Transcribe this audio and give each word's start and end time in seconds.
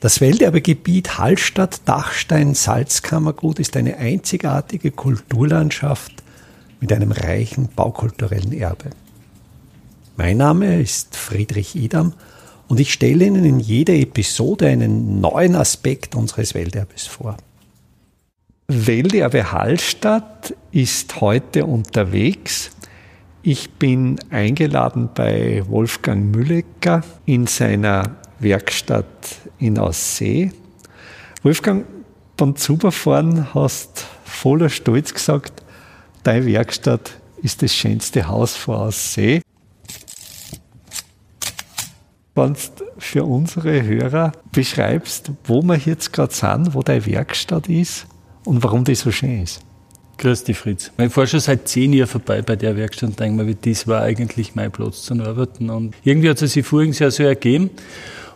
Das 0.00 0.20
Welterbegebiet 0.20 1.18
Hallstatt-Dachstein-Salzkammergut 1.18 3.58
ist 3.58 3.76
eine 3.76 3.96
einzigartige 3.96 4.92
Kulturlandschaft 4.92 6.12
mit 6.80 6.92
einem 6.92 7.10
reichen 7.10 7.68
baukulturellen 7.74 8.52
Erbe. 8.52 8.90
Mein 10.16 10.36
Name 10.36 10.80
ist 10.80 11.16
Friedrich 11.16 11.74
Idam 11.74 12.12
und 12.68 12.78
ich 12.78 12.92
stelle 12.92 13.24
Ihnen 13.24 13.44
in 13.44 13.58
jeder 13.58 13.94
Episode 13.94 14.68
einen 14.68 15.20
neuen 15.20 15.56
Aspekt 15.56 16.14
unseres 16.14 16.54
Welterbes 16.54 17.08
vor. 17.08 17.36
Welterbe 18.68 19.50
Hallstatt 19.50 20.54
ist 20.70 21.20
heute 21.20 21.66
unterwegs. 21.66 22.70
Ich 23.42 23.72
bin 23.72 24.20
eingeladen 24.30 25.08
bei 25.12 25.64
Wolfgang 25.66 26.36
Müllecker 26.36 27.02
in 27.26 27.48
seiner 27.48 28.14
Werkstatt 28.40 29.06
in 29.58 29.78
Aussee. 29.78 30.52
Wolfgang, 31.42 31.84
beim 32.36 32.56
Zuberfahren 32.56 33.52
hast 33.54 34.06
voller 34.24 34.68
Stolz 34.68 35.12
gesagt, 35.12 35.62
deine 36.22 36.46
Werkstatt 36.46 37.18
ist 37.42 37.62
das 37.62 37.74
schönste 37.74 38.28
Haus 38.28 38.56
vor 38.56 38.80
Aussee. 38.80 39.42
Wenn 42.34 42.52
du 42.52 42.60
für 42.98 43.24
unsere 43.24 43.82
Hörer 43.82 44.32
beschreibst, 44.52 45.32
wo 45.44 45.62
wir 45.62 45.76
jetzt 45.76 46.12
gerade 46.12 46.32
sind, 46.32 46.74
wo 46.74 46.82
deine 46.82 47.04
Werkstatt 47.06 47.68
ist 47.68 48.06
und 48.44 48.62
warum 48.62 48.84
die 48.84 48.94
so 48.94 49.10
schön 49.10 49.42
ist. 49.42 49.60
Grüß 50.18 50.44
dich, 50.44 50.58
Fritz. 50.58 50.90
Ich 50.98 51.12
fahre 51.12 51.28
schon 51.28 51.38
seit 51.38 51.68
zehn 51.68 51.92
Jahren 51.92 52.08
vorbei 52.08 52.42
bei 52.42 52.56
der 52.56 52.76
Werkstatt 52.76 53.10
und 53.10 53.20
denke 53.20 53.44
mir, 53.44 53.54
das 53.54 53.86
war 53.86 54.02
eigentlich 54.02 54.56
mein 54.56 54.72
Platz 54.72 55.02
zum 55.02 55.20
Arbeiten. 55.20 55.70
Und 55.70 55.94
irgendwie 56.02 56.28
hat 56.28 56.42
es 56.42 56.52
sich 56.52 56.66
voriges 56.66 56.98
Jahr 56.98 57.12
so 57.12 57.22
ergeben. 57.22 57.70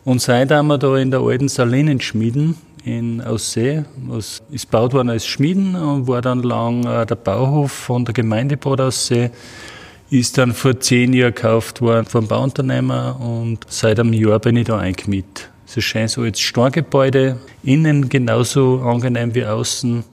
Und 0.04 0.20
seit 0.20 0.50
wir 0.50 0.78
da 0.78 0.96
in 0.96 1.10
der 1.10 1.20
alten 1.20 1.48
Salinen 1.48 2.00
schmieden 2.00 2.56
in 2.84 3.20
Aussee, 3.20 3.84
was 3.96 4.42
ist 4.50 4.70
gebaut 4.70 4.92
worden 4.92 5.10
als 5.10 5.26
Schmieden 5.26 5.76
und 5.76 6.08
war 6.08 6.20
dann 6.20 6.42
lang 6.42 6.84
äh, 6.84 7.06
der 7.06 7.14
Bauhof 7.14 7.70
von 7.70 8.04
der 8.04 8.12
Gemeinde 8.12 8.56
Bad 8.56 8.80
Aussee, 8.80 9.30
ist 10.10 10.36
dann 10.36 10.52
vor 10.52 10.78
zehn 10.80 11.12
Jahren 11.12 11.34
gekauft 11.34 11.80
worden 11.80 12.06
vom 12.06 12.26
Bauunternehmer 12.26 13.18
und 13.20 13.58
seit 13.68 14.00
einem 14.00 14.12
Jahr 14.12 14.40
bin 14.40 14.56
ich 14.56 14.66
da 14.66 14.78
eingemietet. 14.78 15.48
Es 15.66 15.76
ist 15.76 15.84
schön 15.84 16.08
so 16.08 16.22
als 16.22 16.40
Steingebäude, 16.40 17.38
innen 17.62 18.08
genauso 18.08 18.80
angenehm 18.80 19.34
wie 19.34 19.46
außen, 19.46 20.04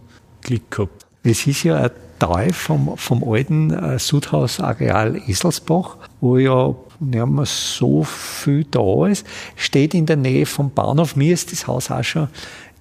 Glück 0.42 0.72
gehabt. 0.72 1.06
Es 1.24 1.46
ist 1.48 1.64
ja 1.64 1.76
ein 1.76 1.92
Teil 2.20 2.54
vom, 2.54 2.96
vom 2.96 3.24
alten 3.30 3.74
äh, 3.74 4.00
Sudhausareal 4.00 5.22
Eselsbach, 5.28 5.98
wo 6.22 6.38
ja 6.38 6.76
nicht 7.00 7.26
mehr 7.26 7.46
so 7.46 8.04
viel 8.04 8.66
da 8.66 9.08
ist, 9.08 9.26
steht 9.56 9.94
in 9.94 10.06
der 10.06 10.18
Nähe 10.18 10.46
vom 10.46 10.72
Bahnhof. 10.72 11.16
Mir 11.16 11.34
ist 11.34 11.52
das 11.52 11.68
Haus 11.68 11.92
auch 11.92 12.04
schon 12.04 12.28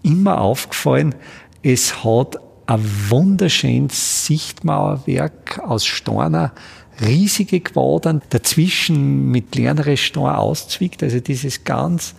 immer 0.02 0.40
aufgefallen. 0.40 1.14
Es 1.62 2.04
hat 2.04 2.36
ein 2.66 2.84
wunderschönes 3.08 4.26
Sichtmauerwerk 4.26 5.60
aus 5.64 5.86
Steiner, 5.86 6.52
riesige 7.00 7.60
Quadern, 7.60 8.22
dazwischen 8.30 9.30
mit 9.30 9.52
kleineren 9.52 9.96
Steinen 9.96 10.30
auszwickt, 10.30 11.02
also 11.02 11.20
dieses 11.20 11.64
ganz 11.64 12.14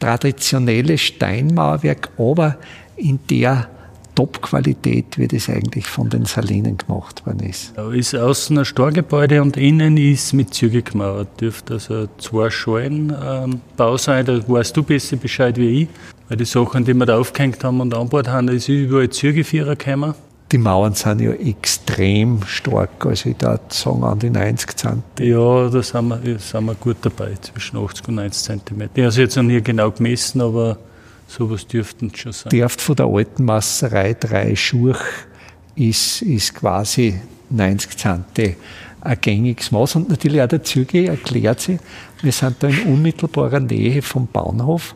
traditionelle 0.00 0.98
Steinmauerwerk, 0.98 2.10
aber 2.18 2.58
in 2.96 3.20
der 3.30 3.68
Top-Qualität, 4.16 5.18
wie 5.18 5.28
das 5.28 5.48
eigentlich 5.48 5.86
von 5.86 6.08
den 6.08 6.24
Salinen 6.24 6.76
gemacht 6.76 7.24
worden 7.26 7.48
ist. 7.48 7.72
Da 7.76 7.92
ist 7.92 8.16
außen 8.16 8.58
ein 8.58 8.64
Storgebäude 8.64 9.42
und 9.42 9.56
innen 9.56 9.96
ist 9.96 10.32
mit 10.32 10.52
Züge 10.54 10.82
gemauert. 10.82 11.40
Dürfte 11.40 11.74
also 11.74 12.08
zwei 12.18 12.50
Schalen 12.50 13.14
ähm, 13.24 13.60
Bau 13.76 13.96
sein, 13.96 14.26
da 14.26 14.40
weißt 14.48 14.76
du 14.76 14.82
besser 14.82 15.16
Bescheid 15.16 15.56
wie 15.58 15.82
ich. 15.82 15.88
Weil 16.28 16.38
die 16.38 16.44
Sachen, 16.44 16.84
die 16.84 16.94
wir 16.94 17.06
da 17.06 17.18
aufgehängt 17.18 17.62
haben 17.62 17.80
und 17.80 17.94
angebaut 17.94 18.26
haben, 18.26 18.48
da 18.48 18.52
ist 18.54 18.68
überall 18.68 19.10
Zügevierer 19.10 19.76
gekommen. 19.76 20.14
Die 20.50 20.58
Mauern 20.58 20.94
sind 20.94 21.20
ja 21.20 21.32
extrem 21.32 22.40
stark, 22.46 23.04
also 23.04 23.28
ich 23.28 23.40
würde 23.42 23.60
sagen 23.68 24.04
an 24.04 24.18
die 24.18 24.30
90 24.30 24.76
cm. 24.76 25.02
Ja, 25.18 25.68
da 25.68 25.82
sind 25.82 26.08
wir, 26.08 26.38
sind 26.38 26.64
wir 26.64 26.74
gut 26.76 26.98
dabei, 27.02 27.34
zwischen 27.40 27.76
80 27.76 28.08
und 28.08 28.14
90 28.14 28.62
cm. 28.64 28.82
Ich 28.94 29.02
habe 29.02 29.08
es 29.08 29.16
jetzt 29.16 29.36
noch 29.36 29.42
nie 29.42 29.60
genau 29.60 29.90
gemessen, 29.90 30.40
aber 30.40 30.78
Sowas 31.26 31.66
dürften 31.66 32.12
schon 32.14 32.32
sein. 32.32 32.50
Dürft 32.50 32.80
von 32.80 32.96
der 32.96 33.06
alten 33.06 33.44
Masserei 33.44 34.14
drei 34.14 34.54
Schurch 34.54 35.00
ist, 35.74 36.22
ist 36.22 36.54
quasi 36.54 37.20
90 37.50 37.96
Zante 37.96 38.56
ein 39.00 39.18
gängiges 39.20 39.70
Maß. 39.70 39.96
Und 39.96 40.08
natürlich 40.08 40.42
auch 40.42 40.48
der 40.48 40.62
Züge 40.62 41.08
erklärt 41.08 41.60
sich, 41.60 41.78
wir 42.22 42.32
sind 42.32 42.56
da 42.60 42.68
in 42.68 42.82
unmittelbarer 42.82 43.60
Nähe 43.60 44.02
vom 44.02 44.26
Bahnhof 44.26 44.94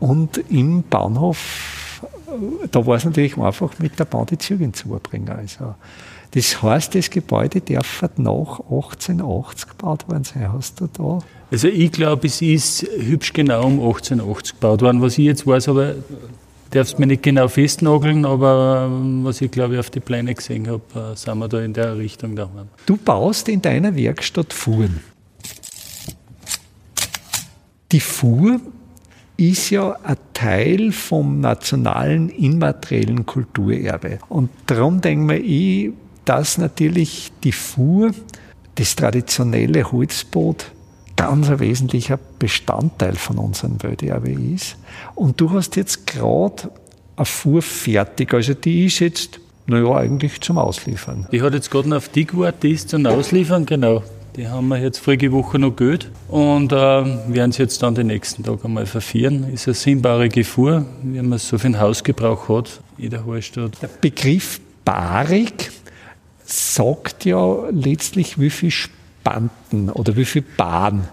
und 0.00 0.38
im 0.50 0.82
Bahnhof, 0.82 2.02
da 2.70 2.86
war 2.86 2.96
es 2.96 3.04
natürlich 3.04 3.36
einfach 3.36 3.78
mit 3.78 3.98
der 3.98 4.04
Bahn 4.04 4.26
die 4.26 4.38
Züge 4.38 4.70
zubringen. 4.72 5.28
Also, 5.30 5.74
das 6.32 6.62
heißt, 6.62 6.94
das 6.94 7.10
Gebäude 7.10 7.60
darf 7.60 8.02
nach 8.16 8.60
1880 8.60 9.68
gebaut 9.68 10.08
worden 10.08 10.24
sein. 10.24 10.52
Hast 10.52 10.80
du 10.80 10.88
da 10.92 11.20
also 11.50 11.68
ich 11.68 11.92
glaube, 11.92 12.26
es 12.26 12.42
ist 12.42 12.86
hübsch 12.98 13.32
genau 13.32 13.64
um 13.64 13.80
1880 13.80 14.54
gebaut 14.54 14.82
worden. 14.82 15.00
Was 15.00 15.16
ich 15.16 15.24
jetzt 15.24 15.46
weiß, 15.46 15.68
aber 15.68 15.94
darfst 16.70 16.98
mir 16.98 17.06
nicht 17.06 17.22
genau 17.22 17.48
festnageln, 17.48 18.26
aber 18.26 18.90
ähm, 18.90 19.24
was 19.24 19.40
ich 19.40 19.50
glaube 19.50 19.74
ich 19.74 19.80
auf 19.80 19.88
die 19.88 20.00
Pläne 20.00 20.34
gesehen 20.34 20.68
habe, 20.68 21.12
äh, 21.12 21.16
sind 21.16 21.38
wir 21.38 21.48
da 21.48 21.60
in 21.60 21.72
der 21.72 21.96
Richtung 21.96 22.36
daheim. 22.36 22.68
Du 22.84 22.98
baust 22.98 23.48
in 23.48 23.62
deiner 23.62 23.96
Werkstatt 23.96 24.52
Fuhren. 24.52 25.00
Die 27.92 28.00
Fuhr 28.00 28.60
ist 29.38 29.70
ja 29.70 29.96
ein 30.02 30.16
Teil 30.34 30.92
vom 30.92 31.40
nationalen 31.40 32.28
immateriellen 32.28 33.24
Kulturerbe. 33.24 34.18
Und 34.28 34.50
darum 34.66 35.00
denke 35.00 35.38
ich, 35.38 35.92
dass 36.28 36.58
natürlich 36.58 37.32
die 37.42 37.52
Fuhr, 37.52 38.12
das 38.74 38.94
traditionelle 38.96 39.90
Holzboot, 39.90 40.66
ganz 41.16 41.48
ein 41.48 41.58
wesentlicher 41.58 42.18
Bestandteil 42.38 43.16
von 43.16 43.38
unserem 43.38 43.82
Welterbe 43.82 44.30
ist. 44.30 44.76
Und 45.14 45.40
du 45.40 45.50
hast 45.50 45.76
jetzt 45.76 46.06
gerade 46.06 46.70
eine 47.16 47.24
Fuhr 47.24 47.62
fertig, 47.62 48.34
also 48.34 48.52
die 48.52 48.86
ist 48.86 49.00
jetzt, 49.00 49.40
naja, 49.66 49.96
eigentlich 49.96 50.40
zum 50.42 50.58
Ausliefern. 50.58 51.26
Die 51.32 51.40
hat 51.40 51.54
jetzt 51.54 51.70
gerade 51.70 51.88
noch 51.88 51.96
auf 51.96 52.10
die 52.10 52.26
gewartet, 52.26 52.62
die 52.62 52.72
ist 52.72 52.90
zum 52.90 53.06
Ausliefern, 53.06 53.64
genau. 53.64 54.02
Die 54.36 54.46
haben 54.46 54.68
wir 54.68 54.78
jetzt 54.78 54.98
vorige 54.98 55.32
Woche 55.32 55.58
noch 55.58 55.74
gehört 55.74 56.10
und 56.28 56.72
äh, 56.72 56.76
werden 56.76 57.50
sie 57.50 57.62
jetzt 57.62 57.82
dann 57.82 57.94
den 57.94 58.06
nächsten 58.06 58.44
Tag 58.44 58.64
einmal 58.64 58.86
verfieren. 58.86 59.52
Ist 59.52 59.66
eine 59.66 59.74
sinnbare 59.74 60.30
Fuhr, 60.44 60.84
wie 61.02 61.22
man 61.22 61.32
es 61.32 61.48
so 61.48 61.58
für 61.58 61.68
den 61.68 61.80
Hausgebrauch 61.80 62.48
hat 62.48 62.80
in 62.98 63.10
der 63.10 63.26
Hallstatt. 63.26 63.82
Der 63.82 63.88
Begriff 63.88 64.60
barig 64.84 65.72
sagt 66.48 67.26
ja 67.26 67.68
letztlich, 67.70 68.38
wie 68.40 68.48
viel 68.50 68.72
Banden 69.22 69.90
oder 69.90 70.16
wie 70.16 70.24
viel 70.24 70.42
Bahn 70.56 71.08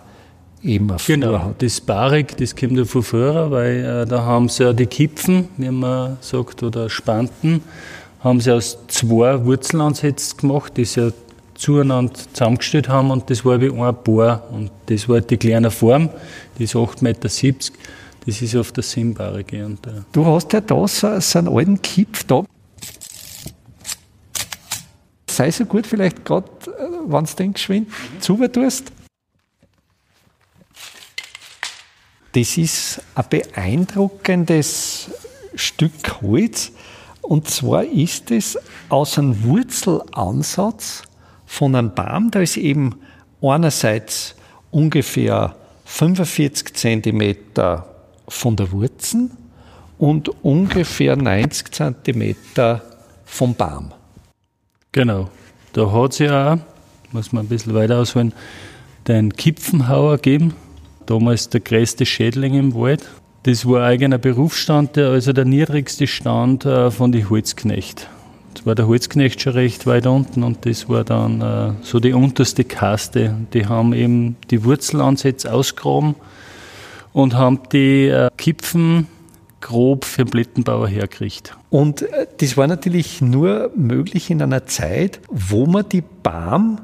eben 0.64 0.92
auf 0.92 1.06
Genau, 1.06 1.40
hat. 1.40 1.62
das 1.62 1.82
Barik, 1.82 2.38
das 2.38 2.56
kommt 2.56 2.78
ja 2.78 2.86
von 2.86 3.04
früher, 3.04 3.52
weil 3.52 3.84
äh, 3.84 4.06
da 4.06 4.24
haben 4.24 4.48
sie 4.48 4.64
ja 4.64 4.72
die 4.72 4.86
Kipfen, 4.86 5.50
wie 5.58 5.70
man 5.70 6.18
sagt, 6.22 6.64
oder 6.64 6.90
Spanten, 6.90 7.62
haben 8.22 8.40
sie 8.40 8.52
aus 8.52 8.78
zwei 8.88 9.44
Wurzelansätzen 9.44 10.38
gemacht, 10.38 10.78
die 10.78 10.86
sie 10.86 11.02
ja 11.02 11.12
zueinander 11.54 12.14
zusammengestellt 12.34 12.88
haben 12.88 13.12
und 13.12 13.30
das 13.30 13.44
war 13.44 13.60
wie 13.60 13.72
ein 13.72 13.96
Bohr 14.04 14.42
und 14.52 14.72
das 14.86 15.10
war 15.10 15.20
die 15.20 15.38
kleine 15.38 15.70
Form, 15.70 16.10
die 16.58 16.64
ist 16.64 16.76
8,70 16.76 17.04
Meter. 17.04 17.30
Das 18.26 18.42
ist 18.42 18.56
auf 18.56 18.72
der 18.72 18.84
Sinnbarige. 18.84 19.66
Und, 19.66 19.86
äh 19.86 20.02
du 20.12 20.26
hast 20.26 20.52
ja 20.54 20.60
da 20.62 20.88
so, 20.88 21.20
so 21.20 21.40
einen 21.40 21.48
alten 21.48 21.82
Kipf 21.82 22.24
da 22.24 22.44
sei 25.36 25.52
so 25.52 25.66
gut, 25.66 25.88
vielleicht 25.88 26.26
gerade, 26.26 26.48
äh, 26.66 27.12
wenn 27.12 27.26
du 27.26 27.34
den 27.36 27.54
geschwind 27.54 27.90
zuber 28.20 28.52
tust. 28.52 28.92
Das 32.34 32.58
ist 32.58 33.02
ein 33.16 33.26
beeindruckendes 33.30 35.10
Stück 35.56 36.22
Holz. 36.22 36.72
Und 37.22 37.50
zwar 37.50 37.86
ist 37.86 38.30
es 38.30 38.58
aus 38.90 39.18
einem 39.18 39.44
Wurzelansatz 39.44 41.04
von 41.46 41.76
einem 41.76 41.96
Baum, 41.96 42.32
da 42.32 42.42
ist 42.42 42.58
eben 42.58 42.96
einerseits 43.42 44.36
ungefähr 44.72 45.56
45 45.86 46.74
cm 46.74 47.36
von 48.28 48.56
der 48.56 48.72
Wurzel 48.72 49.30
und 49.98 50.30
ungefähr 50.44 51.16
90 51.16 51.74
cm 51.74 52.36
vom 53.24 53.56
Baum. 53.56 53.94
Genau. 54.96 55.28
Da 55.74 55.92
hat 55.92 56.14
es 56.14 56.20
ja 56.20 56.54
auch, 56.54 56.58
muss 57.12 57.34
man 57.34 57.44
ein 57.44 57.50
bisschen 57.50 57.74
weiter 57.74 58.00
ausholen, 58.00 58.32
den 59.10 59.34
Kipfenhauer 59.34 60.16
gegeben. 60.16 60.54
Damals 61.06 61.50
der 61.50 61.60
größte 61.60 62.06
Schädling 62.06 62.54
im 62.54 62.74
Wald. 62.74 63.06
Das 63.44 63.66
war 63.66 63.84
eigener 63.84 64.18
Berufsstand, 64.18 64.98
also 64.98 65.34
der 65.34 65.44
niedrigste 65.44 66.08
Stand 66.08 66.64
äh, 66.64 66.92
von 66.92 67.12
den 67.12 67.30
Holzknecht. 67.30 68.08
Das 68.54 68.66
war 68.66 68.74
der 68.74 68.88
Holzknecht 68.88 69.42
schon 69.42 69.52
recht 69.52 69.86
weit 69.86 70.08
unten 70.08 70.44
und 70.44 70.66
das 70.66 70.88
war 70.88 71.04
dann 71.04 71.42
äh, 71.42 71.74
so 71.82 72.00
die 72.00 72.14
unterste 72.14 72.64
Kaste. 72.64 73.36
Die 73.54 73.66
haben 73.66 73.92
eben 73.92 74.38
die 74.50 74.64
Wurzelansätze 74.64 75.52
ausgraben 75.52 76.16
und 77.12 77.34
haben 77.34 77.60
die 77.74 78.08
äh, 78.08 78.30
Kipfen 78.38 79.08
grob 79.66 80.06
für 80.06 80.26
den 80.26 80.30
Blättenbauer 80.30 80.88
herkriegt. 80.88 81.58
Und 81.72 82.04
äh, 82.04 82.28
das 82.38 82.56
war 82.56 82.68
natürlich 82.68 83.20
nur 83.22 83.72
möglich 83.76 84.30
in 84.30 84.42
einer 84.42 84.68
Zeit, 84.68 85.20
wo 85.30 85.66
man 85.66 85.90
die 85.90 86.04
Baum 86.04 86.82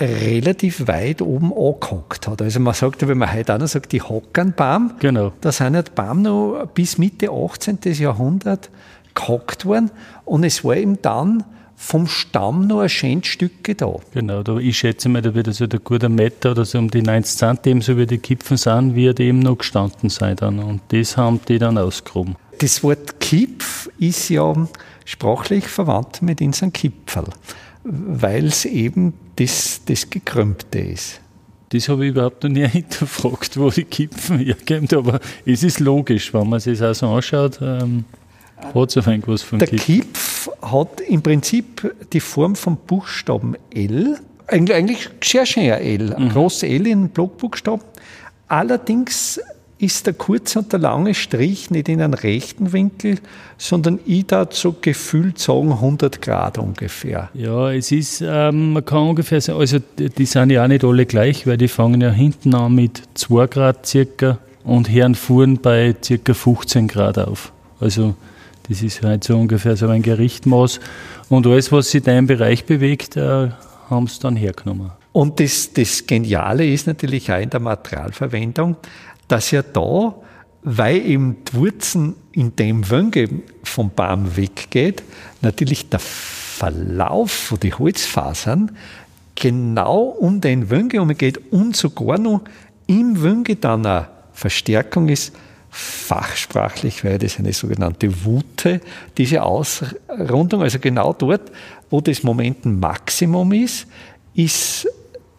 relativ 0.00 0.88
weit 0.88 1.22
oben 1.22 1.52
angehockt 1.52 2.26
hat. 2.26 2.42
Also 2.42 2.58
man 2.58 2.74
sagt, 2.74 3.06
wenn 3.06 3.18
man 3.18 3.32
heute 3.32 3.54
auch 3.54 3.58
noch 3.58 3.68
sagt, 3.68 3.92
die 3.92 4.02
Hockernbaum, 4.02 4.94
genau. 4.98 5.32
da 5.40 5.52
sind 5.52 5.74
ja 5.74 5.82
die 5.82 5.92
Baum 5.92 6.22
noch 6.22 6.66
bis 6.74 6.98
Mitte 6.98 7.30
18. 7.30 7.78
Jahrhundert 7.82 8.70
gehockt 9.14 9.64
worden 9.64 9.90
und 10.24 10.44
es 10.44 10.64
war 10.64 10.76
eben 10.76 11.00
dann 11.02 11.44
vom 11.80 12.08
Stamm 12.08 12.66
noch 12.66 12.80
ein 12.80 12.88
schönes 12.88 13.28
Stück 13.28 13.78
da. 13.78 13.94
Genau, 14.12 14.42
da, 14.42 14.58
ich 14.58 14.76
schätze 14.76 15.08
mal, 15.08 15.22
da 15.22 15.32
wird 15.32 15.54
so 15.54 15.66
der 15.66 15.78
gute 15.78 16.08
Meter 16.08 16.50
oder 16.50 16.64
so 16.64 16.76
um 16.76 16.90
die 16.90 17.02
90 17.02 17.38
Cent, 17.38 17.66
ebenso 17.68 17.96
wie 17.96 18.04
die 18.04 18.18
Kipfen 18.18 18.56
sind, 18.56 18.96
wird 18.96 19.20
eben 19.20 19.38
noch 19.38 19.58
gestanden 19.58 20.10
sein 20.10 20.36
dann. 20.36 20.58
Und 20.58 20.80
das 20.88 21.16
haben 21.16 21.40
die 21.46 21.58
dann 21.58 21.78
ausgehoben. 21.78 22.34
Das 22.58 22.82
Wort 22.82 23.20
Kipf 23.20 23.88
ist 23.98 24.28
ja 24.28 24.68
sprachlich 25.04 25.68
verwandt 25.68 26.20
mit 26.20 26.40
unserem 26.40 26.72
Kipferl, 26.72 27.28
weil 27.84 28.46
es 28.46 28.64
eben 28.64 29.14
das, 29.36 29.80
das 29.86 30.10
Gekrümmte 30.10 30.80
ist. 30.80 31.20
Das 31.68 31.88
habe 31.88 32.04
ich 32.04 32.10
überhaupt 32.10 32.42
noch 32.42 32.50
nie 32.50 32.66
hinterfragt, 32.68 33.56
wo 33.56 33.70
die 33.70 33.84
Kipfen 33.84 34.40
herkommen, 34.40 34.88
aber 34.94 35.20
es 35.46 35.62
ist 35.62 35.78
logisch, 35.78 36.34
wenn 36.34 36.48
man 36.48 36.58
sich 36.58 36.80
das 36.80 37.02
auch 37.04 37.08
so 37.08 37.14
anschaut. 37.14 37.60
Ähm, 37.62 38.04
hat 38.74 38.90
es 38.90 38.96
auf 38.96 39.06
was 39.06 39.42
von 39.42 39.60
Der 39.60 39.68
Kipf 39.68 40.27
hat 40.62 41.00
im 41.00 41.22
Prinzip 41.22 41.94
die 42.12 42.20
Form 42.20 42.56
vom 42.56 42.76
Buchstaben 42.76 43.56
L, 43.74 44.18
eigentlich, 44.46 44.76
eigentlich 44.76 45.10
sehr 45.22 45.46
schön 45.46 45.70
ein 45.70 45.82
L, 45.82 46.14
ein 46.14 46.24
mhm. 46.24 46.28
großes 46.30 46.64
L 46.64 46.86
in 46.86 47.08
Blockbuchstaben. 47.10 47.84
Allerdings 48.48 49.40
ist 49.78 50.06
der 50.06 50.14
kurze 50.14 50.58
und 50.58 50.72
der 50.72 50.80
lange 50.80 51.14
Strich 51.14 51.70
nicht 51.70 51.88
in 51.88 52.02
einem 52.02 52.14
rechten 52.14 52.72
Winkel, 52.72 53.18
sondern 53.58 54.00
ich 54.06 54.26
da 54.26 54.46
so 54.50 54.74
gefühlt 54.80 55.38
sagen 55.38 55.72
100 55.72 56.20
Grad 56.20 56.58
ungefähr. 56.58 57.30
Ja, 57.32 57.70
es 57.70 57.92
ist, 57.92 58.22
ähm, 58.26 58.72
man 58.72 58.84
kann 58.84 59.08
ungefähr 59.08 59.40
sagen, 59.40 59.60
also 59.60 59.78
die 59.98 60.26
sind 60.26 60.50
ja 60.50 60.64
auch 60.64 60.68
nicht 60.68 60.84
alle 60.84 61.06
gleich, 61.06 61.46
weil 61.46 61.56
die 61.56 61.68
fangen 61.68 62.00
ja 62.00 62.10
hinten 62.10 62.54
an 62.54 62.74
mit 62.74 63.02
2 63.14 63.46
Grad 63.46 63.86
circa 63.86 64.38
und 64.64 64.90
hören 64.90 65.14
fuhren 65.14 65.58
bei 65.58 65.94
circa 66.02 66.34
15 66.34 66.88
Grad 66.88 67.18
auf. 67.18 67.52
Also 67.78 68.14
das 68.68 68.82
ist 68.82 69.02
halt 69.02 69.24
so 69.24 69.36
ungefähr 69.38 69.76
so 69.76 69.88
ein 69.88 70.02
Gerichtmaß. 70.02 70.80
Und 71.28 71.46
alles, 71.46 71.72
was 71.72 71.90
sich 71.90 72.02
da 72.02 72.16
im 72.16 72.26
Bereich 72.26 72.66
bewegt, 72.66 73.16
äh, 73.16 73.50
haben 73.88 74.06
sie 74.06 74.20
dann 74.20 74.36
hergenommen. 74.36 74.92
Und 75.12 75.40
das, 75.40 75.72
das 75.72 76.06
Geniale 76.06 76.66
ist 76.66 76.86
natürlich 76.86 77.32
auch 77.32 77.40
in 77.40 77.50
der 77.50 77.60
Materialverwendung, 77.60 78.76
dass 79.26 79.50
ja 79.50 79.62
da, 79.62 80.14
weil 80.62 80.96
eben 80.98 81.36
die 81.44 81.54
Wurzeln 81.54 82.14
in 82.32 82.54
dem 82.56 82.90
Wönge 82.90 83.28
vom 83.62 83.90
Baum 83.90 84.36
weggeht, 84.36 85.02
natürlich 85.40 85.88
der 85.88 86.00
Verlauf 86.00 87.30
von 87.30 87.60
den 87.60 87.78
Holzfasern 87.78 88.72
genau 89.34 90.02
um 90.02 90.40
den 90.40 90.70
Wönge 90.70 91.00
umgeht 91.00 91.40
und 91.52 91.76
sogar 91.76 92.18
noch 92.18 92.42
im 92.86 93.22
Wönge 93.22 93.56
dann 93.56 93.86
eine 93.86 94.08
Verstärkung 94.32 95.08
ist, 95.08 95.32
fachsprachlich 95.80 97.04
wäre 97.04 97.18
das 97.18 97.38
eine 97.38 97.52
sogenannte 97.52 98.24
Wute, 98.24 98.80
diese 99.16 99.44
Ausrundung, 99.44 100.62
also 100.62 100.80
genau 100.80 101.12
dort, 101.12 101.52
wo 101.88 102.00
das 102.00 102.24
Momentenmaximum 102.24 103.52
ist, 103.52 103.86
ist 104.34 104.88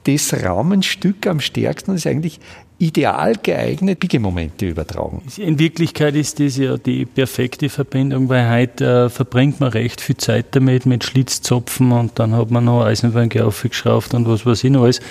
das 0.05 0.33
Raumenstück 0.33 1.27
am 1.27 1.41
stärksten, 1.41 1.91
das 1.91 2.05
ist 2.05 2.07
eigentlich 2.07 2.39
ideal 2.79 3.35
geeignet, 3.43 3.99
Biegemomente 3.99 4.67
übertragen. 4.67 5.21
In 5.37 5.59
Wirklichkeit 5.59 6.15
ist 6.15 6.39
das 6.39 6.57
ja 6.57 6.77
die 6.77 7.05
perfekte 7.05 7.69
Verbindung, 7.69 8.29
weil 8.29 8.49
heute 8.49 9.05
äh, 9.05 9.09
verbringt 9.09 9.59
man 9.59 9.69
recht 9.69 10.01
viel 10.01 10.17
Zeit 10.17 10.47
damit, 10.51 10.85
mit 10.85 11.03
Schlitzzopfen 11.03 11.91
und 11.91 12.17
dann 12.17 12.33
hat 12.33 12.51
man 12.51 12.65
noch 12.65 12.85
Eisenwänge 12.85 13.45
aufgeschraubt 13.45 14.13
und 14.13 14.27
was 14.27 14.45
weiß 14.45 14.63
ich 14.63 14.71
noch 14.71 14.83
alles 14.83 15.01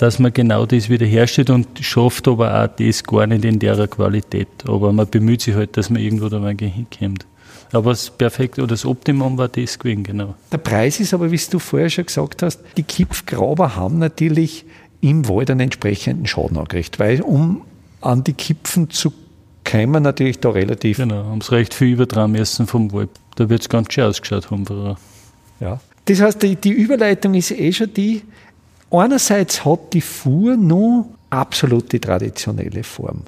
dass 0.00 0.18
man 0.18 0.32
genau 0.32 0.64
das 0.64 0.88
wiederherstellt 0.88 1.50
und 1.50 1.66
schafft 1.82 2.26
aber 2.26 2.64
auch 2.64 2.68
das 2.68 3.04
gar 3.04 3.26
nicht 3.26 3.44
in 3.44 3.58
der 3.58 3.86
Qualität. 3.86 4.48
Aber 4.66 4.94
man 4.94 5.06
bemüht 5.06 5.42
sich 5.42 5.54
halt, 5.54 5.76
dass 5.76 5.90
man 5.90 6.00
irgendwo 6.00 6.30
da 6.30 6.42
hinkommt. 6.48 7.26
Aber 7.72 7.90
das 7.90 8.08
Perfekte 8.10 8.62
oder 8.62 8.70
das 8.70 8.86
Optimum 8.86 9.36
war 9.36 9.48
das 9.48 9.78
gewesen, 9.78 10.02
genau. 10.02 10.34
Der 10.50 10.58
Preis 10.58 11.00
ist 11.00 11.12
aber, 11.12 11.30
wie 11.30 11.40
du 11.50 11.58
vorher 11.58 11.90
schon 11.90 12.06
gesagt 12.06 12.42
hast, 12.42 12.60
die 12.78 12.82
Kipfgraber 12.82 13.76
haben 13.76 13.98
natürlich 13.98 14.64
im 15.00 15.28
Wald 15.28 15.50
einen 15.50 15.60
entsprechenden 15.60 16.26
Schaden 16.26 16.58
angerichtet, 16.58 16.98
weil 16.98 17.22
um 17.22 17.62
an 18.00 18.24
die 18.24 18.32
Kipfen 18.32 18.90
zu 18.90 19.12
kommen, 19.64 20.02
natürlich 20.02 20.40
da 20.40 20.50
relativ. 20.50 20.98
Genau, 20.98 21.24
haben 21.24 21.40
es 21.40 21.52
recht 21.52 21.74
viel 21.74 21.94
übertragen 21.94 22.32
müssen 22.32 22.66
vom 22.66 22.92
Wald. 22.92 23.10
Da 23.36 23.48
wird 23.48 23.62
es 23.62 23.68
ganz 23.68 23.92
schön 23.92 24.04
ausgeschaut 24.04 24.50
haben. 24.50 24.96
Ja. 25.60 25.80
Das 26.06 26.20
heißt, 26.20 26.42
die, 26.42 26.56
die 26.56 26.72
Überleitung 26.72 27.34
ist 27.34 27.50
eh 27.50 27.72
schon 27.72 27.92
die, 27.94 28.22
Einerseits 28.90 29.64
hat 29.64 29.92
die 29.92 30.00
Fuhr 30.00 30.56
nur 30.56 31.06
absolut 31.30 31.92
die 31.92 32.00
traditionelle 32.00 32.82
Form. 32.82 33.22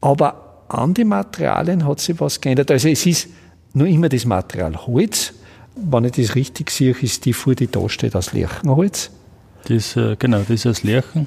Aber 0.00 0.64
an 0.68 0.92
den 0.92 1.08
Materialien 1.08 1.86
hat 1.86 2.00
sich 2.00 2.18
was 2.20 2.40
geändert. 2.40 2.70
Also 2.70 2.88
es 2.88 3.06
ist 3.06 3.28
nur 3.74 3.86
immer 3.86 4.08
das 4.08 4.24
Material 4.24 4.86
Holz. 4.86 5.32
Wenn 5.76 6.04
ich 6.04 6.12
das 6.12 6.34
richtig 6.34 6.70
sehe, 6.70 6.94
ist 7.00 7.24
die 7.24 7.32
Fuhr, 7.32 7.54
die 7.54 7.66
da 7.66 7.88
steht, 7.88 8.14
aus 8.14 8.32
Lärchenholz. 8.32 9.10
Das, 9.66 9.96
äh, 9.96 10.16
genau, 10.18 10.38
das 10.38 10.50
ist 10.50 10.66
aus 10.66 10.82
Lärchen. 10.82 11.26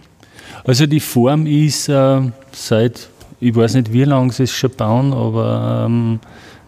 Also 0.64 0.86
die 0.86 1.00
Form 1.00 1.46
ist 1.46 1.90
äh, 1.90 2.22
seit, 2.52 3.10
ich 3.40 3.56
weiß 3.56 3.76
nicht 3.76 3.92
wie 3.92 4.04
lange 4.04 4.32
sie 4.32 4.44
es 4.44 4.52
schon 4.52 4.72
bauen, 4.72 5.14
aber 5.14 5.86
ähm, 5.86 6.20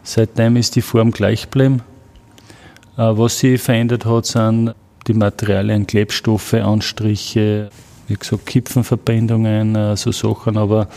seitdem 0.03 0.55
ist 0.57 0.75
die 0.75 0.81
Form 0.81 1.11
gleich 1.11 1.43
geblieben. 1.43 1.81
Äh, 2.97 3.01
was 3.17 3.39
sich 3.39 3.61
verändert 3.61 4.05
hat, 4.05 4.25
sind 4.25 4.73
die 5.07 5.13
Materialien, 5.13 5.87
Klebstoffe, 5.87 6.53
Anstriche, 6.53 7.69
wie 8.07 8.15
gesagt, 8.15 8.45
Kipfenverbindungen, 8.45 9.75
äh, 9.75 9.95
so 9.95 10.11
Sachen, 10.11 10.57
aber 10.57 10.87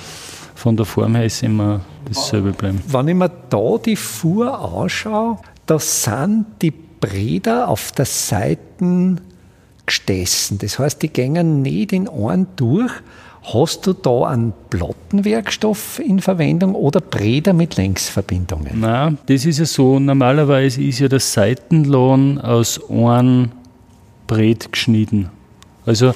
von 0.55 0.77
der 0.77 0.87
Form 0.87 1.15
her 1.15 1.27
ist 1.27 1.43
immer 1.43 1.81
dasselbe 2.07 2.53
bleiben. 2.53 2.81
Wenn 2.87 3.09
ich 3.09 3.15
mir 3.15 3.31
da 3.51 3.79
die 3.85 3.97
Fuhr 3.97 4.59
anschaue, 4.59 5.39
da 5.73 5.79
sind 5.79 6.47
die 6.61 6.71
Breder 6.71 7.69
auf 7.69 7.93
der 7.93 8.05
Seite 8.05 9.17
gestessen. 9.87 10.59
Das 10.59 10.79
heißt, 10.79 11.01
die 11.01 11.09
gehen 11.09 11.63
nicht 11.63 11.93
in 11.93 12.09
einen 12.09 12.47
durch, 12.57 12.93
Hast 13.53 13.89
du 13.89 13.93
da 13.93 14.29
einen 14.29 14.53
Plattenwerkstoff 14.71 15.99
in 15.99 16.21
Verwendung 16.21 16.77
oder 16.77 17.01
Breder 17.01 17.53
mit 17.53 17.77
Längsverbindungen? 17.77 18.79
Nein, 18.79 19.19
das 19.27 19.45
ist 19.45 19.59
ja 19.59 19.65
so. 19.65 19.99
Normalerweise 19.99 20.81
ist 20.81 21.01
ja 21.01 21.09
das 21.09 21.33
Seitenlohn 21.33 22.39
aus 22.39 22.81
einem 22.89 23.51
Bret 24.29 24.71
geschnitten. 24.71 25.29
Also 25.85 26.15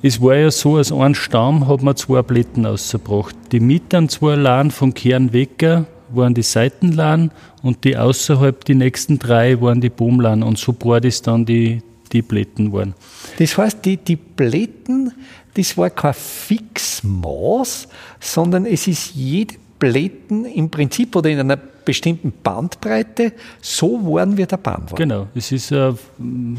es 0.00 0.22
war 0.22 0.36
ja 0.36 0.50
so, 0.50 0.76
als 0.76 0.90
ein 0.90 1.14
Stamm 1.14 1.68
hat 1.68 1.82
man 1.82 1.96
zwei 1.96 2.22
Blätter 2.22 2.70
ausgebracht. 2.70 3.36
Die 3.52 3.60
mittleren 3.60 4.08
zwei 4.08 4.34
Laden 4.34 4.70
von 4.70 4.94
Kernwecker 4.94 5.84
waren 6.14 6.32
die 6.32 6.42
Seitenladen 6.42 7.30
und 7.64 7.82
die 7.82 7.96
außerhalb, 7.96 8.64
die 8.64 8.76
nächsten 8.76 9.18
drei, 9.18 9.60
waren 9.60 9.80
die 9.80 9.90
Boomladen. 9.90 10.44
Und 10.44 10.58
so 10.58 10.72
breit 10.72 11.04
ist 11.04 11.26
dann 11.26 11.44
die, 11.44 11.82
die 12.12 12.22
Blätten 12.22 12.72
waren. 12.72 12.94
Das 13.38 13.58
heißt, 13.58 13.84
die, 13.84 13.96
die 13.96 14.16
Blätten 14.16 15.12
das 15.54 15.76
war 15.76 15.88
kein 15.90 16.14
Fixmaß, 16.14 17.88
sondern 18.20 18.66
es 18.66 18.86
ist 18.88 19.14
jede 19.14 19.54
Blätten 19.78 20.44
im 20.44 20.68
Prinzip 20.68 21.14
oder 21.14 21.30
in 21.30 21.38
einer 21.38 21.58
bestimmten 21.84 22.32
Bandbreite 22.42 23.32
so 23.60 24.00
waren, 24.04 24.36
wie 24.36 24.46
der 24.46 24.56
Baum 24.56 24.90
war. 24.90 24.96
Genau, 24.96 25.26
es 25.34 25.52
ist, 25.52 25.70
äh, 25.70 25.92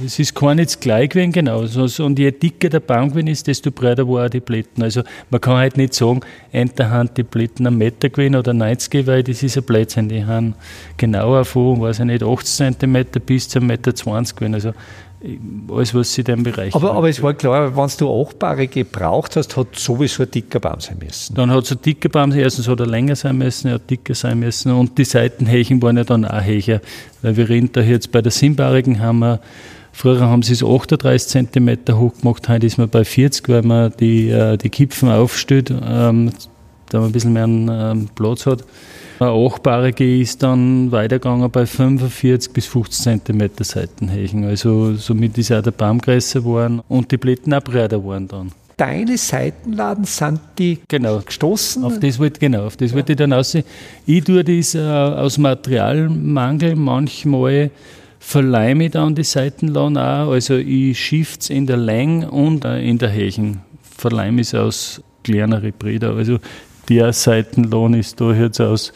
es 0.05 0.19
ist 0.19 0.35
gar 0.35 0.55
nicht 0.55 0.79
gleich 0.81 1.09
gewesen, 1.09 1.31
genau. 1.31 1.61
Und 1.61 2.19
je 2.19 2.31
dicker 2.31 2.69
der 2.69 2.79
Baum 2.79 3.09
gewesen 3.09 3.27
ist, 3.27 3.47
desto 3.47 3.71
breiter 3.71 4.07
waren 4.07 4.29
die 4.29 4.39
Blätten. 4.39 4.83
Also 4.83 5.01
man 5.29 5.41
kann 5.41 5.57
halt 5.57 5.77
nicht 5.77 5.93
sagen, 5.93 6.21
Hand 6.53 7.17
die 7.17 7.23
Blätten 7.23 7.67
einen 7.67 7.77
Meter 7.77 8.09
gewesen 8.09 8.35
oder 8.35 8.53
90, 8.53 9.07
weil 9.07 9.23
das 9.23 9.43
ist 9.43 9.57
ein 9.57 9.63
Blödsinn. 9.63 10.09
Die 10.09 10.25
haben 10.25 10.55
genauer 10.97 11.45
von, 11.45 11.81
weiß 11.81 11.99
ich 11.99 12.05
nicht, 12.05 12.23
80 12.23 12.77
cm 12.79 13.05
bis 13.25 13.49
zu 13.49 13.59
1,20 13.59 13.61
Meter 13.61 13.91
gewesen. 13.91 14.53
Also 14.53 14.71
alles, 15.69 15.93
was 15.93 16.13
sie 16.13 16.21
in 16.21 16.25
dem 16.25 16.43
Bereich 16.43 16.75
Aber, 16.75 16.93
aber 16.93 17.09
es 17.09 17.21
war 17.21 17.33
klar, 17.33 17.75
wenn 17.75 17.89
du 17.97 18.21
achtbare 18.21 18.67
gebraucht 18.67 19.35
hast, 19.35 19.57
hat 19.57 19.75
sowieso 19.75 20.23
ein 20.23 20.31
dicker 20.31 20.59
Baum 20.59 20.79
sein 20.79 20.97
müssen. 21.03 21.35
Dann 21.35 21.51
hat 21.51 21.63
es 21.63 21.71
ein 21.71 21.81
dicker 21.81 22.09
Baum 22.09 22.31
sein, 22.31 22.41
erstens 22.41 22.67
hat 22.67 22.79
er 22.79 22.87
länger 22.87 23.15
sein 23.15 23.37
müssen, 23.37 23.67
er 23.67 23.75
hat 23.75 23.89
dicker 23.89 24.15
sein 24.15 24.39
müssen 24.39 24.71
und 24.71 24.97
die 24.97 25.05
Seitenhächen 25.05 25.81
waren 25.81 25.97
ja 25.97 26.03
dann 26.03 26.25
auch 26.25 26.41
Hächer. 26.41 26.81
Weil 27.21 27.37
wir 27.37 27.49
reden 27.49 27.69
da 27.73 27.81
jetzt 27.81 28.11
bei 28.11 28.21
der 28.21 28.31
Simbarigen 28.31 28.99
haben 28.99 29.19
wir 29.19 29.39
Früher 29.97 30.19
haben 30.19 30.43
sie 30.43 30.51
es 30.51 30.61
38 30.61 31.49
cm 31.53 31.77
hoch 31.91 32.11
gemacht, 32.19 32.49
heute 32.49 32.67
ist 32.67 32.77
man 32.77 32.89
bei 32.89 33.05
40, 33.05 33.47
weil 33.47 33.61
man 33.61 33.93
die, 33.97 34.29
äh, 34.29 34.57
die 34.57 34.69
Kipfen 34.69 35.07
aufstellt, 35.09 35.71
ähm, 35.71 36.33
da 36.95 37.01
man 37.01 37.09
ein 37.09 37.11
bisschen 37.11 37.33
mehr 37.33 37.45
ähm, 37.45 38.09
Platz 38.15 38.45
hat. 38.45 38.63
Eine 39.19 39.31
achtbarige 39.31 40.19
ist 40.19 40.43
dann 40.43 40.91
weitergegangen 40.91 41.49
bei 41.49 41.65
45 41.65 42.51
bis 42.51 42.65
50 42.65 43.23
cm 43.25 43.49
Seitenhächen. 43.61 44.43
Also 44.45 44.95
somit 44.95 45.37
ist 45.37 45.51
auch 45.51 45.61
der 45.61 45.71
Baum 45.71 45.99
größer 45.99 46.39
geworden 46.39 46.81
und 46.89 47.11
die 47.11 47.17
Blätter 47.17 47.57
auch 47.57 47.63
breiter 47.63 47.97
geworden 47.97 48.27
dann. 48.27 48.51
deine 48.77 49.17
Seitenladen 49.17 50.03
sind 50.03 50.39
die 50.59 50.79
genau. 50.87 51.19
gestoßen? 51.19 51.83
Auf 51.83 51.99
das 51.99 52.19
wollte, 52.19 52.39
genau, 52.39 52.65
auf 52.65 52.75
das 52.75 52.91
ja. 52.91 52.97
wollte 52.97 53.13
ich 53.13 53.17
dann 53.17 53.31
aussehen. 53.31 53.63
Ich 54.05 54.23
tue 54.23 54.43
das 54.43 54.75
äh, 54.75 54.79
aus 54.79 55.37
Materialmangel 55.37 56.75
manchmal 56.75 57.71
verleime 58.19 58.85
ich 58.85 58.91
dann 58.91 59.15
die 59.15 59.23
Seitenladen 59.23 59.97
auch. 59.97 60.31
Also 60.31 60.55
ich 60.55 60.99
shift 60.99 61.41
es 61.41 61.49
in 61.49 61.67
der 61.67 61.77
Länge 61.77 62.29
und 62.31 62.65
äh, 62.65 62.81
in 62.81 62.97
der 62.97 63.09
Hechen. 63.09 63.61
Verleime 63.97 64.41
es 64.41 64.53
aus 64.53 65.01
kleineren 65.23 65.73
Breder. 65.77 66.15
Also 66.15 66.39
der 66.89 67.13
Seitenlohn 67.13 67.93
ist 67.93 68.19
da 68.21 68.33
jetzt 68.33 68.61
aus 68.61 68.93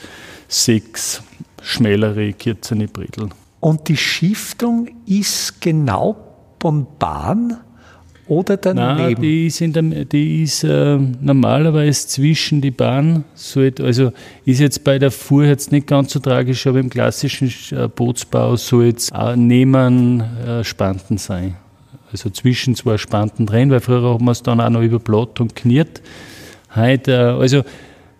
sechs 0.47 1.21
schmälere, 1.61 2.33
kürzere 2.33 2.87
Bredel. 2.87 3.29
Und 3.59 3.87
die 3.87 3.97
Schiftung 3.97 4.89
ist 5.05 5.61
genau 5.61 6.15
beim 6.59 6.87
Bahn 6.97 7.57
oder 8.29 8.57
daneben? 8.57 8.97
Nein, 8.97 9.15
die 9.15 9.47
ist, 9.47 9.59
der, 9.59 9.81
die 9.81 10.43
ist 10.43 10.63
äh, 10.63 10.97
normalerweise 10.97 12.07
zwischen 12.07 12.61
die 12.61 12.71
Bahn. 12.71 13.25
Also 13.79 14.11
ist 14.45 14.59
jetzt 14.59 14.83
bei 14.83 14.99
der 14.99 15.09
Fuhr 15.11 15.45
jetzt 15.45 15.71
nicht 15.71 15.87
ganz 15.87 16.13
so 16.13 16.19
tragisch, 16.19 16.67
aber 16.67 16.79
im 16.79 16.89
klassischen 16.89 17.51
äh, 17.71 17.87
Bootsbau 17.87 18.55
soll 18.55 18.85
jetzt 18.85 19.13
auch 19.13 19.35
neben 19.35 20.21
äh, 20.21 20.63
Spanten 20.63 21.17
sein. 21.17 21.55
Also 22.11 22.29
zwischen 22.29 22.75
zwei 22.75 22.97
Spanten 22.97 23.45
drin, 23.45 23.71
weil 23.71 23.79
früher 23.79 24.03
haben 24.03 24.25
wir 24.25 24.31
es 24.31 24.43
dann 24.43 24.61
auch 24.61 24.69
noch 24.69 24.81
über 24.81 24.99
Blatt 24.99 25.39
und 25.39 25.55
kniert. 25.55 26.01
Heute, 26.75 27.33
also 27.39 27.63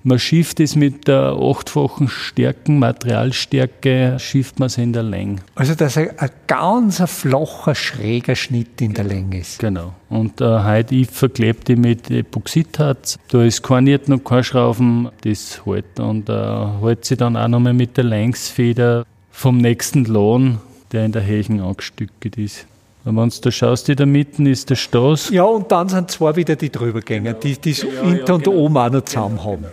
man 0.04 0.18
schifft 0.18 0.62
es 0.62 0.76
mit 0.76 1.08
der 1.08 1.36
achtfachen 1.38 2.08
Stärken, 2.08 2.80
Materialstärke, 2.80 4.16
schifft 4.18 4.58
man 4.58 4.68
es 4.68 4.78
in 4.78 4.94
der 4.94 5.04
Länge. 5.04 5.38
Also 5.56 5.76
dass 5.76 5.98
ein, 5.98 6.18
ein 6.18 6.30
ganz 6.48 7.02
flacher, 7.12 7.76
schräger 7.76 8.36
Schnitt 8.36 8.82
in 8.82 8.94
der 8.94 9.04
Länge 9.04 9.40
ist. 9.40 9.60
Genau. 9.60 9.94
Und 10.10 10.40
äh, 10.40 10.64
heute 10.64 10.96
ich 10.96 11.10
verklebt 11.10 11.68
die 11.68 11.76
mit 11.76 12.10
Epoxidharz. 12.10 13.20
Da 13.30 13.44
ist 13.44 13.62
kein 13.62 13.84
Niert 13.84 14.08
noch 14.08 14.24
kein 14.24 14.44
Schrauben, 14.44 15.10
das 15.22 15.66
hält. 15.66 16.00
Und 16.00 16.30
äh, 16.30 16.68
hält 16.82 17.04
sie 17.04 17.18
dann 17.18 17.36
auch 17.36 17.50
nochmal 17.50 17.74
mit 17.74 17.98
der 17.98 18.06
Längsfeder 18.06 19.06
vom 19.32 19.58
nächsten 19.58 20.06
Lohn, 20.06 20.60
der 20.94 21.06
in 21.06 21.12
der 21.12 21.22
Hechen 21.22 21.60
angestückt 21.60 22.38
ist. 22.38 22.66
Und 23.10 23.18
wenn 23.18 23.30
du 23.30 23.36
da 23.42 23.52
schaust, 23.52 23.90
in 23.90 23.96
der 23.96 24.06
Mitte 24.06 24.48
ist 24.48 24.70
der 24.70 24.76
Stoß. 24.76 25.32
Ja, 25.32 25.44
und 25.44 25.72
dann 25.72 25.90
sind 25.90 26.12
zwei 26.12 26.36
wieder 26.36 26.56
die 26.56 26.70
drübergänger, 26.70 27.34
die 27.34 27.60
das 27.60 27.82
ja, 27.82 27.90
hinten 28.04 28.26
ja, 28.28 28.34
und 28.36 28.44
genau. 28.44 28.58
oben 28.58 28.78
auch 28.78 28.92
noch 28.92 29.04
zusammen 29.04 29.44
haben. 29.44 29.66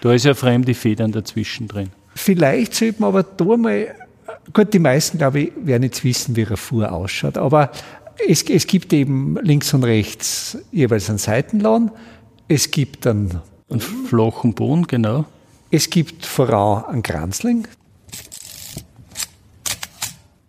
Da 0.00 0.12
ist 0.12 0.24
ja 0.24 0.34
fremde 0.34 0.72
Federn 0.72 1.10
dazwischen 1.10 1.66
drin. 1.68 1.90
Vielleicht 2.14 2.74
sollte 2.74 3.00
man 3.00 3.08
aber 3.08 3.22
da 3.24 3.44
mal, 3.56 3.88
gut, 4.52 4.72
die 4.72 4.78
meisten, 4.78 5.18
glaube 5.18 5.40
ich, 5.40 5.52
werden 5.56 5.82
jetzt 5.82 6.04
wissen, 6.04 6.36
wie 6.36 6.46
eine 6.46 6.56
Fuhr 6.56 6.90
ausschaut, 6.92 7.36
aber 7.36 7.70
es, 8.26 8.42
es 8.44 8.66
gibt 8.66 8.92
eben 8.92 9.36
links 9.42 9.74
und 9.74 9.84
rechts 9.84 10.58
jeweils 10.72 11.08
einen 11.10 11.18
Seitenladen, 11.18 11.90
es 12.48 12.70
gibt 12.70 13.06
einen, 13.06 13.40
einen 13.68 13.80
flachen 13.80 14.54
Boden, 14.54 14.86
genau. 14.86 15.24
Es 15.70 15.90
gibt 15.90 16.24
voran 16.24 16.84
einen 16.84 17.02
Kranzling. 17.02 17.66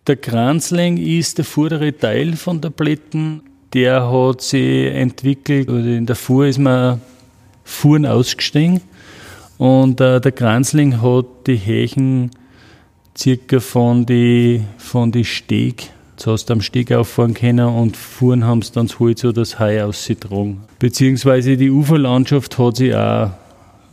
Der 0.08 0.16
Kranzling 0.16 0.96
ist 0.96 1.36
der 1.36 1.44
vordere 1.44 1.94
Teil 1.94 2.34
von 2.36 2.62
der 2.62 2.70
Blätten. 2.70 3.42
Der 3.74 4.10
hat 4.10 4.40
sich 4.40 4.86
entwickelt, 4.86 5.68
in 5.68 6.06
der 6.06 6.16
Fuhr 6.16 6.46
ist 6.46 6.58
man 6.58 7.02
Fuhren 7.62 8.06
ausgestiegen 8.06 8.80
und 9.58 10.00
äh, 10.00 10.18
der 10.18 10.32
Kranzling 10.32 11.02
hat 11.02 11.26
die 11.46 11.56
Hächen 11.56 12.30
circa 13.14 13.60
von 13.60 14.06
die, 14.06 14.62
von 14.78 15.12
die 15.12 15.26
Steg, 15.26 15.90
so 16.16 16.32
hast 16.32 16.46
du 16.46 16.54
am 16.54 16.62
Steg 16.62 16.90
auffahren 16.90 17.34
können 17.34 17.68
und 17.68 17.94
Fuhren 17.94 18.44
haben 18.44 18.60
es 18.60 18.72
dann 18.72 18.88
zu 18.88 19.00
Holz 19.00 19.22
oder 19.24 19.42
das 19.42 19.58
Hai 19.58 19.84
ausgetragen. 19.84 20.62
Beziehungsweise 20.78 21.58
die 21.58 21.70
Uferlandschaft 21.70 22.58
hat 22.58 22.78
sich 22.78 22.94
auch 22.94 23.32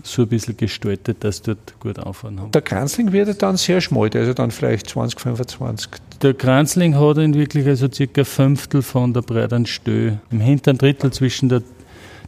so 0.05 0.23
ein 0.23 0.27
bisschen 0.27 0.55
gestaltet, 0.57 1.23
dass 1.23 1.41
dort 1.41 1.79
gut 1.79 1.99
anfahren 1.99 2.39
haben. 2.39 2.51
Der 2.51 2.61
Kranzling 2.61 3.11
wird 3.11 3.41
dann 3.41 3.57
sehr 3.57 3.81
schmal, 3.81 4.09
also 4.13 4.33
dann 4.33 4.51
vielleicht 4.51 4.89
20, 4.89 5.19
25. 5.19 5.91
Der 6.21 6.33
Kranzling 6.33 6.95
hat 6.95 7.17
in 7.17 7.33
wirklich 7.33 7.67
also 7.67 7.87
circa 7.91 8.21
ein 8.21 8.25
Fünftel 8.25 8.81
von 8.81 9.13
der 9.13 9.21
breiten 9.21 9.65
Stö. 9.65 10.13
Im 10.31 10.39
hinteren 10.39 10.77
Drittel 10.77 11.11
zwischen 11.11 11.49
der 11.49 11.61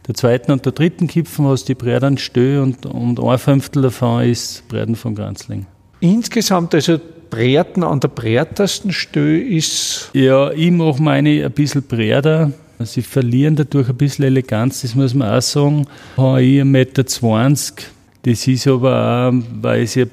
der 0.06 0.14
zweiten 0.14 0.52
und 0.52 0.64
der 0.64 0.72
dritten 0.72 1.06
Kipfen 1.06 1.46
hast 1.46 1.68
du 1.68 1.74
die 1.74 1.84
Breiten 1.84 2.16
Stö 2.16 2.62
und, 2.62 2.86
und 2.86 3.20
ein 3.20 3.38
Fünftel 3.38 3.82
davon 3.82 4.22
ist 4.22 4.66
Breiten 4.68 4.96
von 4.96 5.14
Granzling. 5.14 5.66
Insgesamt, 6.00 6.74
also 6.74 6.98
Breiten 7.28 7.84
an 7.84 8.00
der 8.00 8.08
breitesten 8.08 8.90
Stö 8.90 9.38
ist. 9.38 10.10
Ja, 10.14 10.50
ich 10.50 10.70
mache 10.70 11.02
meine 11.02 11.44
ein 11.44 11.52
bisschen 11.52 11.82
breiter. 11.82 12.52
Sie 12.84 13.02
verlieren 13.02 13.56
dadurch 13.56 13.88
ein 13.88 13.96
bisschen 13.96 14.24
Eleganz, 14.24 14.82
das 14.82 14.94
muss 14.94 15.14
man 15.14 15.30
auch 15.30 15.42
sagen. 15.42 15.86
Habe 16.16 16.42
ich 16.42 16.60
1,20 16.60 16.64
Meter. 16.64 17.04
Das 18.22 18.46
ist 18.46 18.66
aber 18.66 19.30
auch, 19.30 19.44
weil 19.62 19.86
sie 19.86 20.06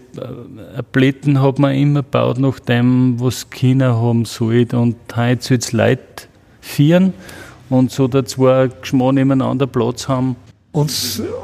Blätten 0.92 1.42
hat 1.42 1.60
man 1.60 1.76
immer 1.76 2.02
gebaut 2.02 2.40
nach 2.40 2.60
dem, 2.60 3.20
was 3.20 3.50
Kinder 3.50 3.96
haben 3.96 4.26
sollte. 4.26 4.78
Und 4.78 4.96
heute 5.16 5.44
soll 5.44 5.58
es 5.58 5.72
Leute 5.72 6.28
führen 6.62 7.14
und 7.70 7.92
so 7.92 8.08
da 8.08 8.24
zwei 8.24 8.70
Geschmack 8.82 9.14
nebeneinander 9.14 9.68
Platz 9.68 10.08
haben. 10.08 10.36
Und, 10.76 10.92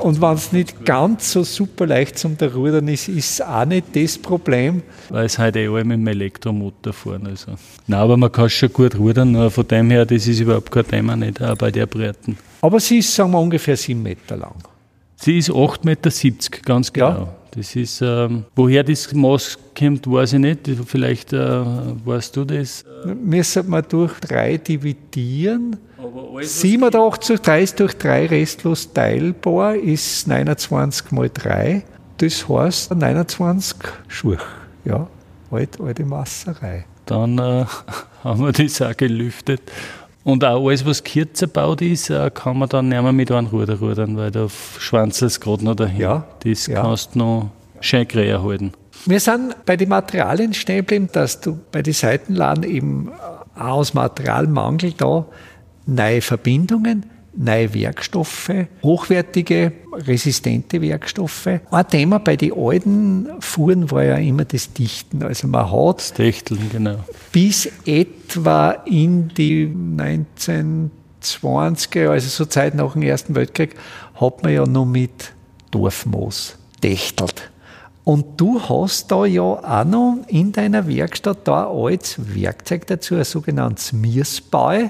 und 0.02 0.22
wenn 0.22 0.34
es 0.34 0.52
nicht 0.52 0.84
ganz 0.84 1.32
so 1.32 1.44
super 1.46 1.88
leicht 1.88 2.20
zum 2.20 2.38
der 2.38 2.54
Rudern 2.54 2.90
ist, 2.90 3.08
ist 3.08 3.40
es 3.40 3.42
auch 3.42 3.64
nicht 3.64 3.96
das 3.96 4.18
Problem. 4.18 4.84
Weil 5.08 5.26
es 5.26 5.40
halt 5.40 5.56
eh 5.56 5.70
alle 5.70 5.86
mit 5.86 6.00
dem 6.00 6.08
Elektromotor 6.08 6.92
fahren. 6.92 7.28
Also. 7.28 7.54
Nein, 7.88 8.00
aber 8.02 8.18
man 8.18 8.30
kann 8.30 8.50
schon 8.50 8.74
gut 8.74 8.94
rudern, 8.98 9.50
von 9.50 9.66
dem 9.66 9.90
her, 9.90 10.06
das 10.06 10.28
ist 10.28 10.42
überhaupt 10.42 10.70
kein 10.70 10.86
Thema, 10.86 11.16
nicht 11.16 11.42
auch 11.42 11.56
bei 11.56 11.72
der 11.72 11.86
Breiten. 11.86 12.38
Aber 12.60 12.82
sie 12.82 12.98
ist, 12.98 13.16
sagen 13.16 13.32
wir, 13.32 13.40
ungefähr 13.40 13.78
sieben 13.78 14.04
Meter 14.04 14.36
lang. 14.36 14.56
Sie 15.16 15.38
ist 15.38 15.50
8,70 15.50 15.86
Meter, 15.86 16.62
ganz 16.66 16.92
genau. 16.92 17.08
Ja. 17.08 17.36
Das 17.52 17.76
ist, 17.76 18.02
ähm, 18.02 18.46
woher 18.56 18.84
das 18.84 19.12
Maß 19.14 19.60
kommt, 19.78 20.10
weiß 20.10 20.34
ich 20.34 20.40
nicht. 20.40 20.70
Vielleicht 20.86 21.34
äh, 21.34 21.64
weißt 22.06 22.38
du 22.38 22.46
das. 22.46 22.86
Müssen 23.06 23.70
wir 23.70 23.82
durch 23.82 24.20
drei 24.22 24.58
dividieren. 24.58 25.78
87 26.42 27.42
3 27.42 27.62
ist 27.62 27.80
durch 27.80 27.98
3 27.98 28.26
restlos 28.28 28.92
teilbar, 28.92 29.76
ist 29.76 30.28
29 30.28 31.12
mal 31.12 31.30
3. 31.32 31.84
Das 32.18 32.48
heißt 32.48 32.96
29 32.96 33.78
Schuhe. 34.08 34.38
Ja, 34.86 35.08
alte, 35.52 35.84
alte 35.84 36.06
Masserei. 36.06 36.86
Dann 37.06 37.38
äh, 37.38 37.66
haben 38.24 38.42
wir 38.42 38.52
das 38.52 38.82
auch 38.82 38.96
gelüftet. 38.96 39.62
Und 40.24 40.44
auch 40.44 40.66
alles, 40.68 40.86
was 40.86 41.04
kürzer 41.04 41.48
gebaut 41.48 41.82
ist, 41.82 42.10
äh, 42.10 42.30
kann 42.34 42.58
man 42.58 42.70
dann 42.70 42.90
nicht 42.90 43.02
mehr 43.02 43.12
mit 43.12 43.32
einem 43.32 43.48
Ruder 43.48 43.80
rudern, 43.80 44.18
weil 44.18 44.30
da 44.30 44.48
schwanzt 44.50 45.22
es 45.22 45.40
gerade 45.40 45.66
noch 45.66 45.76
dahin. 45.76 46.00
Ja, 46.00 46.26
das 46.44 46.68
ja. 46.68 46.82
kannst 46.82 47.16
du 47.16 47.20
noch 47.20 47.50
schön 47.80 48.08
grä 48.08 48.32
halten. 48.34 48.72
Wir 49.06 49.20
sind 49.20 49.56
bei 49.66 49.78
den 49.78 49.90
Materialien 49.90 50.54
stehen 50.54 50.78
geblieben, 50.78 51.10
dass 51.12 51.42
du 51.42 51.60
bei 51.72 51.82
den 51.82 51.94
Seitenladen 51.94 52.64
eben 52.64 53.12
auch 53.56 53.78
aus 53.78 53.94
Materialmangel 53.96 54.94
da 54.94 55.26
neue 55.88 56.22
Verbindungen, 56.22 57.06
neue 57.34 57.74
Werkstoffe, 57.74 58.52
hochwertige, 58.84 59.72
resistente 59.94 60.82
Werkstoffe. 60.82 61.48
Ein 61.70 61.88
Thema 61.88 62.20
bei 62.20 62.36
den 62.36 62.52
alten 62.54 63.30
Fuhren 63.40 63.90
war 63.92 64.04
ja 64.04 64.18
immer 64.18 64.44
das 64.46 64.74
Dichten. 64.74 65.24
Also 65.24 65.48
man 65.48 65.72
hat 65.72 66.00
das 66.00 66.14
Techteln, 66.14 66.70
genau. 66.72 66.98
bis 67.32 67.70
etwa 67.86 68.72
in 68.86 69.30
die 69.30 69.68
1920er, 69.68 72.10
also 72.10 72.28
so 72.28 72.46
Zeit 72.46 72.76
nach 72.76 72.94
dem 72.94 73.04
Ersten 73.04 73.36
Weltkrieg, 73.36 73.76
hat 74.16 74.44
man 74.44 74.54
ja 74.54 74.66
noch 74.66 74.86
mit 74.86 75.34
Dorfmoos 75.72 76.58
techtelt. 76.82 77.50
Und 78.04 78.42
du 78.42 78.60
hast 78.60 79.12
da 79.12 79.26
ja 79.26 79.42
auch 79.42 79.86
noch 79.86 80.18
in 80.28 80.52
deiner 80.52 80.88
Werkstatt 80.88 81.48
da 81.48 81.70
als 81.70 82.16
Werkzeug 82.18 82.88
dazu, 82.88 83.16
ein 83.16 83.24
sogenanntes 83.24 83.94
Mirsbau. 83.94 84.90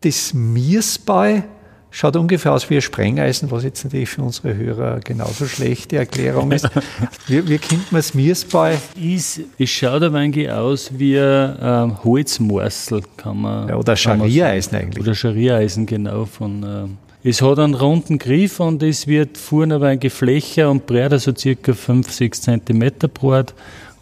Das 0.00 0.32
Mirsbau 0.32 1.42
schaut 1.90 2.16
ungefähr 2.16 2.52
aus 2.52 2.70
wie 2.70 2.76
ein 2.76 2.82
Sprengeisen, 2.82 3.50
was 3.50 3.64
jetzt 3.64 3.84
natürlich 3.84 4.08
für 4.08 4.22
unsere 4.22 4.54
Hörer 4.54 5.00
genauso 5.00 5.46
schlechte 5.46 5.96
Erklärung 5.96 6.52
ist. 6.52 6.68
Wie, 7.26 7.46
wie 7.48 7.58
kennt 7.58 7.90
man 7.90 7.98
das 7.98 8.14
Mirsbau? 8.14 8.72
Es, 8.96 9.40
schaut 9.64 10.02
ein 10.02 10.14
wenig 10.14 10.50
aus 10.50 10.90
wie 10.94 11.18
ein 11.18 11.58
ähm, 11.60 12.04
Holzmorsel, 12.04 13.02
kann 13.16 13.40
man. 13.40 13.68
Ja, 13.68 13.76
oder 13.76 13.96
Scharniereisen 13.96 14.78
eigentlich. 14.78 15.04
Oder 15.04 15.14
Scharniereisen, 15.14 15.86
genau. 15.86 16.24
Von, 16.26 16.62
ähm, 16.62 16.98
es 17.24 17.42
hat 17.42 17.58
einen 17.58 17.74
runden 17.74 18.18
Griff 18.18 18.60
und 18.60 18.82
es 18.82 19.06
wird 19.06 19.36
vorne 19.36 19.74
aber 19.74 19.88
ein 19.88 20.00
Geflächer 20.00 20.70
und 20.70 20.86
breiter, 20.86 21.18
so 21.18 21.34
circa 21.34 21.74
5, 21.74 22.10
6 22.10 22.42
cm 22.42 22.90
breit 23.12 23.54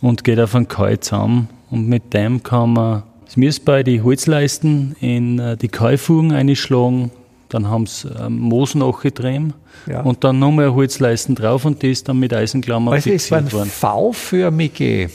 und 0.03 0.25
geht 0.25 0.39
auf 0.39 0.55
einen 0.55 0.69
Kai 0.69 0.97
zusammen. 0.97 1.49
Und 1.71 1.89
mit 1.89 2.13
dem 2.13 2.43
kann 2.43 2.75
man 2.75 3.03
das 3.27 3.37
Mirsbei 3.37 3.83
die 3.83 4.01
Holzleisten 4.01 4.97
in 5.01 5.39
äh, 5.39 5.57
die 5.57 5.69
Kaifugen 5.69 6.33
einschlagen, 6.33 7.11
dann 7.49 7.69
haben 7.69 7.87
sie 7.87 8.09
ähm, 8.09 8.39
Moos 8.39 8.75
nachgedreht 8.75 9.53
ja. 9.87 10.01
und 10.01 10.25
dann 10.25 10.39
nochmal 10.39 10.73
Holzleisten 10.73 11.35
drauf 11.35 11.65
und 11.65 11.83
das 11.83 12.03
dann 12.05 12.19
mit 12.19 12.33
Eisenklammern 12.33 12.95
also 12.95 13.11
fixiert 13.11 13.53
worden. 13.53 13.69
Es 13.69 13.83
waren 13.83 14.13
V-förmige 14.13 15.11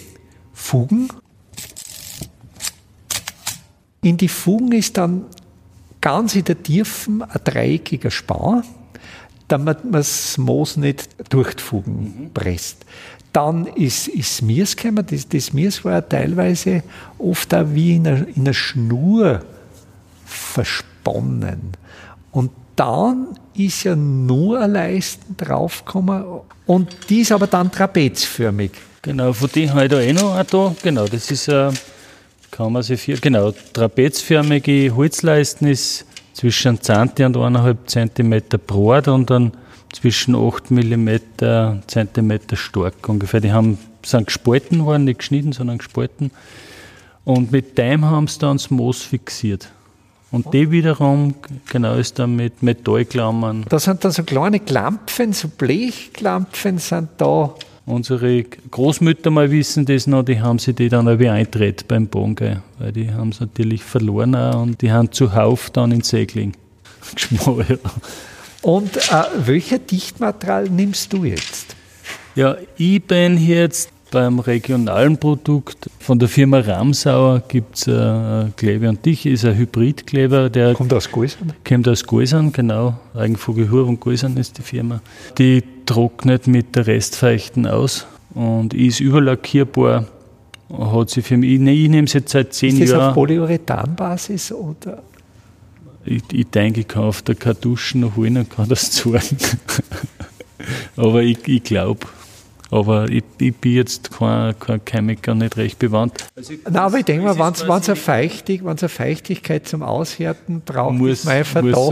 Fugen. 0.54 1.08
In 4.04 4.18
die 4.18 4.28
Fugen 4.28 4.72
ist 4.72 4.98
dann 4.98 5.26
ganz 6.02 6.36
in 6.36 6.44
der 6.44 6.62
Tiefen 6.62 7.22
ein 7.22 7.40
dreieckiger 7.44 8.12
Spar, 8.12 8.64
damit 9.48 9.84
man 9.84 9.94
das 9.94 10.38
Moos 10.38 10.78
nicht 10.78 11.10
durch 11.30 11.54
die 11.54 11.64
Fugen 11.64 12.16
mhm. 12.24 12.34
presst. 12.34 12.86
Dann 13.34 13.68
ist, 13.68 14.08
ist 14.08 14.42
Mirs 14.42 14.76
gekommen. 14.76 15.06
Das, 15.10 15.28
das 15.28 15.54
Mirs 15.54 15.86
war 15.86 16.08
teilweise 16.08 16.84
oft 17.18 17.54
auch 17.54 17.66
wie 17.70 17.96
in 17.96 18.08
einer, 18.08 18.28
in 18.28 18.42
einer 18.42 18.54
Schnur 18.54 19.42
versponnen. 20.26 21.72
Und 22.32 22.52
dann 22.76 23.28
ist 23.54 23.84
ja 23.84 23.96
nur 23.96 24.60
ein 24.60 24.72
Leisten 24.72 25.36
draufgekommen 25.38 26.24
und 26.66 26.90
die 27.10 27.22
ist 27.22 27.32
aber 27.32 27.48
dann 27.48 27.72
trapezförmig. 27.72 28.72
Genau, 29.02 29.34
von 29.34 29.50
dem 29.54 29.74
habe 29.74 29.86
ich 29.86 29.92
da 29.92 30.00
eh 30.00 30.14
noch 30.14 30.36
ein 30.36 30.46
da. 30.50 30.76
Genau, 30.82 31.06
das 31.06 31.32
ist, 31.32 31.48
äh, 31.48 31.72
kann 32.50 32.72
man 32.72 32.84
sich 32.84 33.02
vier, 33.02 33.18
genau, 33.18 33.52
trapezförmige 33.74 34.96
Holzleisten 34.96 35.68
ist 35.68 36.06
zwischen 36.34 36.80
10 36.82 36.98
und 36.98 37.38
1,5 37.38 37.78
cm 37.86 38.42
breit 38.66 39.08
und 39.08 39.30
dann 39.30 39.52
zwischen 39.92 40.36
8 40.36 40.72
mm 40.72 41.10
cm 41.88 42.40
stark 42.54 43.10
ungefähr. 43.10 43.40
Die 43.42 43.52
haben, 43.52 43.78
sind 44.04 44.28
gespalten 44.28 44.86
worden, 44.86 45.06
nicht 45.06 45.20
geschnitten, 45.20 45.52
sondern 45.52 45.78
gespalten. 45.78 46.32
Und 47.24 47.52
mit 47.52 47.78
dem 47.78 48.06
haben 48.06 48.28
sie 48.28 48.40
dann 48.40 48.58
das 48.58 48.70
Moos 48.72 49.02
fixiert. 49.02 49.70
Und 50.32 50.54
die 50.54 50.72
wiederum, 50.72 51.36
genau, 51.70 51.96
ist 51.96 52.18
dann 52.18 52.38
mit 52.38 52.64
Metallklammern. 52.64 53.66
Da 53.68 53.80
sind 53.80 54.04
dann 54.04 54.12
so 54.12 54.24
kleine 54.24 54.62
Klampfen, 54.62 55.34
so 55.34 55.50
Blechklampfen 55.50 56.78
sind 56.78 57.10
da. 57.18 57.54
Unsere 57.86 58.44
Großmütter 58.44 59.30
mal 59.30 59.52
wissen 59.52 59.86
das 59.86 60.08
noch, 60.08 60.24
die 60.24 60.40
haben 60.40 60.60
sich 60.60 60.76
die 60.76 60.88
dann 60.88 61.20
wieder 61.20 61.34
eintritt 61.34 61.88
beim 61.88 62.08
Bonge, 62.08 62.62
weil 62.80 62.94
die 62.94 63.12
haben 63.12 63.30
es 63.30 63.42
natürlich 63.42 63.84
verloren 63.84 64.36
auch 64.36 64.62
und 64.62 64.82
die 64.82 64.92
haben 64.92 65.12
zuhauf 65.12 65.70
dann 65.72 65.92
in 65.92 66.02
Segling 66.02 66.54
geschmolzen. 67.16 67.80
Und 68.62 68.98
äh, 68.98 69.24
welcher 69.46 69.80
Dichtmaterial 69.80 70.70
nimmst 70.70 71.12
du 71.14 71.24
jetzt? 71.24 71.76
Ja, 72.36 72.56
ich 72.78 73.04
bin 73.04 73.38
jetzt 73.38 73.90
beim 74.12 74.40
regionalen 74.40 75.18
Produkt 75.18 75.90
von 76.00 76.20
der 76.20 76.28
Firma 76.28 76.60
Ramsauer 76.60 77.42
gibt 77.48 77.78
es 77.78 77.88
äh, 77.88 78.46
Kleber 78.58 78.90
und 78.90 79.06
Dich, 79.06 79.26
ist 79.26 79.46
ein 79.46 79.56
Hybridkleber. 79.58 80.50
Der 80.50 80.74
kommt 80.74 80.94
aus 80.94 81.10
Gäusern? 81.10 81.54
Kommt 81.68 81.88
aus 81.88 82.06
Gäusern, 82.06 82.52
genau. 82.52 83.00
Eigenvogelhur 83.16 83.88
und 83.88 84.02
Gäusern 84.02 84.38
ist 84.38 84.58
die 84.58 84.62
Firma. 84.62 85.02
Die 85.38 85.64
trocknet 85.86 86.48
mit 86.48 86.76
der 86.76 86.88
Restfeuchten 86.88 87.66
aus 87.66 88.06
und 88.36 88.74
ist 88.74 89.00
überlackierbar. 89.00 90.06
Hat 90.78 91.10
sie 91.10 91.22
für 91.22 91.38
mich, 91.38 91.52
ich, 91.52 91.62
ich 91.62 91.90
nehme 91.90 92.06
es 92.06 92.14
jetzt 92.14 92.32
seit 92.32 92.54
zehn 92.54 92.72
Jahren. 92.72 92.84
Ist 92.84 92.92
das 92.92 93.00
Jahr. 93.00 93.10
auf 93.10 93.16
Polyurethanbasis 93.16 94.52
oder? 94.52 95.02
Ich, 96.06 96.24
ich 96.32 96.48
denke, 96.48 96.82
ich 96.82 96.88
kann 96.88 97.04
auf 97.04 97.22
der 97.22 97.36
Kartusche 97.36 97.98
noch 97.98 98.16
holen 98.16 98.38
und 98.38 98.50
kann 98.50 98.68
das 98.68 98.92
zeigen. 98.92 99.38
Aber 100.96 101.22
ich, 101.22 101.48
ich 101.48 101.64
glaube, 101.64 102.08
aber 102.72 103.10
ich, 103.10 103.24
ich, 103.40 103.56
bin 103.56 103.74
jetzt 103.74 104.12
kein, 104.12 104.58
kein 104.60 104.82
Chemiker, 104.86 105.36
nicht 105.36 105.58
recht 105.58 105.78
bewandt. 105.78 106.26
Also 106.36 106.54
Nein, 106.64 106.76
aber 106.78 106.98
ich 107.00 107.06
denke 107.06 107.26
mal, 107.26 107.38
wenn 107.38 107.54
es 107.54 107.90
eine, 107.90 107.96
Feuchtig, 107.96 108.62
eine 108.66 108.90
Feuchtigkeit 108.90 109.68
zum 109.68 109.84
Aushärten 109.84 110.62
braucht, 110.62 110.96
muss, 110.96 111.12
ist 111.12 111.26
mein 111.26 111.44
Verdacht, 111.44 111.92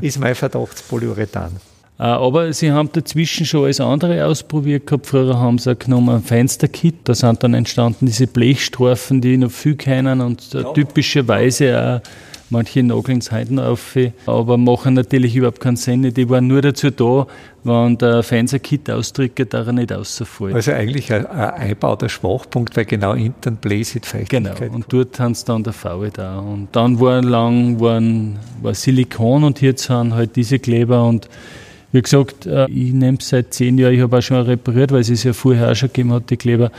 ist 0.00 0.20
mein 0.20 0.34
Verdacht 0.34 0.86
Polyurethan. 0.88 1.52
Ah, 1.98 2.16
aber 2.16 2.52
sie 2.52 2.72
haben 2.72 2.90
dazwischen 2.92 3.46
schon 3.46 3.64
alles 3.64 3.80
andere 3.80 4.26
ausprobiert 4.26 4.86
gehabt. 4.86 5.06
Früher 5.06 5.38
haben 5.38 5.58
sie 5.58 5.70
auch 5.70 5.78
genommen 5.78 6.16
ein 6.16 6.22
Fensterkit. 6.22 6.96
Da 7.04 7.14
sind 7.14 7.42
dann 7.42 7.54
entstanden 7.54 8.06
diese 8.06 8.26
Blechstreifen, 8.26 9.20
die 9.20 9.36
noch 9.36 9.52
viel 9.52 9.76
kennen 9.76 10.20
und 10.20 10.52
ja. 10.52 10.64
typischerweise 10.72 12.02
auch 12.02 12.08
Manche 12.52 12.82
nageln 12.82 13.22
noch 13.48 13.64
auf, 13.64 13.96
aber 14.26 14.58
machen 14.58 14.92
natürlich 14.92 15.34
überhaupt 15.34 15.60
keinen 15.60 15.76
Sinn. 15.76 16.02
Die 16.12 16.28
waren 16.28 16.46
nur 16.46 16.60
dazu 16.60 16.90
da, 16.90 17.26
wenn 17.64 17.96
der 17.96 18.22
Fernseher-Kit 18.22 18.90
ausdrückt, 18.90 19.54
da 19.54 19.64
er 19.64 19.72
nicht 19.72 19.90
rausfällt. 19.90 20.54
Also 20.54 20.72
eigentlich 20.72 21.10
ein, 21.10 21.24
ein 21.24 21.50
einbauter 21.54 22.10
Schwachpunkt, 22.10 22.76
weil 22.76 22.84
genau 22.84 23.14
intern 23.14 23.56
bläset 23.56 24.04
Feuchtigkeit. 24.04 24.60
Genau, 24.60 24.74
und 24.74 24.84
dort 24.90 25.18
haben 25.18 25.34
sie 25.34 25.46
dann 25.46 25.62
der 25.62 25.72
VW 25.72 26.10
da. 26.12 26.40
Und 26.40 26.68
dann 26.72 27.00
war 27.00 27.22
lang 27.22 27.80
waren, 27.80 28.38
war 28.60 28.74
Silikon 28.74 29.44
und 29.44 29.62
jetzt 29.62 29.84
sind 29.84 30.12
halt 30.12 30.36
diese 30.36 30.58
Kleber 30.58 31.04
und 31.06 31.30
wie 31.92 32.02
gesagt, 32.02 32.44
äh, 32.44 32.66
ich 32.70 32.92
nehme 32.92 33.16
es 33.18 33.30
seit 33.30 33.54
zehn 33.54 33.78
Jahren, 33.78 33.94
ich 33.94 34.00
habe 34.00 34.18
auch 34.18 34.22
schon 34.22 34.36
repariert, 34.36 34.92
weil 34.92 35.00
es 35.00 35.08
es 35.08 35.24
ja 35.24 35.32
vorher 35.32 35.70
auch 35.70 35.74
schon 35.74 35.88
gegeben 35.88 36.12
hat, 36.12 36.28
die 36.28 36.36
Kleber. 36.36 36.70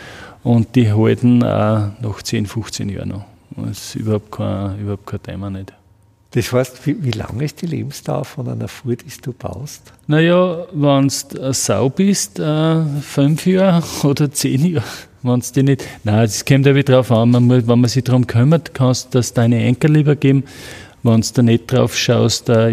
Und 0.43 0.75
die 0.75 0.91
halten 0.91 1.41
auch 1.41 1.89
nach 1.99 2.21
10, 2.21 2.45
15 2.45 2.89
Jahren 2.89 3.09
noch. 3.09 3.32
Das 3.55 3.77
ist 3.77 3.95
überhaupt 3.95 4.31
kein, 4.31 4.79
überhaupt 4.79 5.05
kein 5.05 5.23
Thema 5.23 5.49
nicht. 5.49 5.73
Das 6.31 6.51
heißt, 6.51 6.87
wie, 6.87 7.03
wie 7.03 7.11
lang 7.11 7.39
ist 7.41 7.61
die 7.61 7.67
Lebensdauer 7.67 8.25
von 8.25 8.47
einer 8.49 8.67
Fuhr, 8.67 8.95
die 8.95 9.05
du 9.21 9.33
baust? 9.33 9.93
Naja, 10.07 10.65
wenn 10.73 11.07
du 11.07 11.53
Sau 11.53 11.89
bist, 11.89 12.39
äh, 12.39 12.83
fünf 13.01 13.45
Jahre 13.45 13.83
oder 14.07 14.31
zehn 14.31 14.65
Jahre. 14.65 14.85
Wenn 15.21 15.39
es 15.39 15.51
die 15.51 15.63
nicht. 15.63 15.85
Nein, 16.03 16.23
das 16.23 16.43
kommt 16.43 16.65
ja 16.65 16.75
wieder 16.75 16.95
drauf 16.95 17.11
an. 17.11 17.31
Man 17.31 17.43
muss, 17.45 17.67
wenn 17.67 17.79
man 17.79 17.89
sich 17.89 18.03
darum 18.03 18.27
kümmert, 18.27 18.73
kannst 18.73 19.13
du 19.13 19.19
das 19.19 19.33
deine 19.33 19.63
Enkel 19.63 19.93
lieber 19.93 20.15
geben. 20.17 20.43
Wenn 21.05 21.19
du 21.19 21.27
da 21.33 21.41
nicht 21.41 21.71
drauf 21.71 21.97
schaust, 21.97 22.47
da 22.47 22.69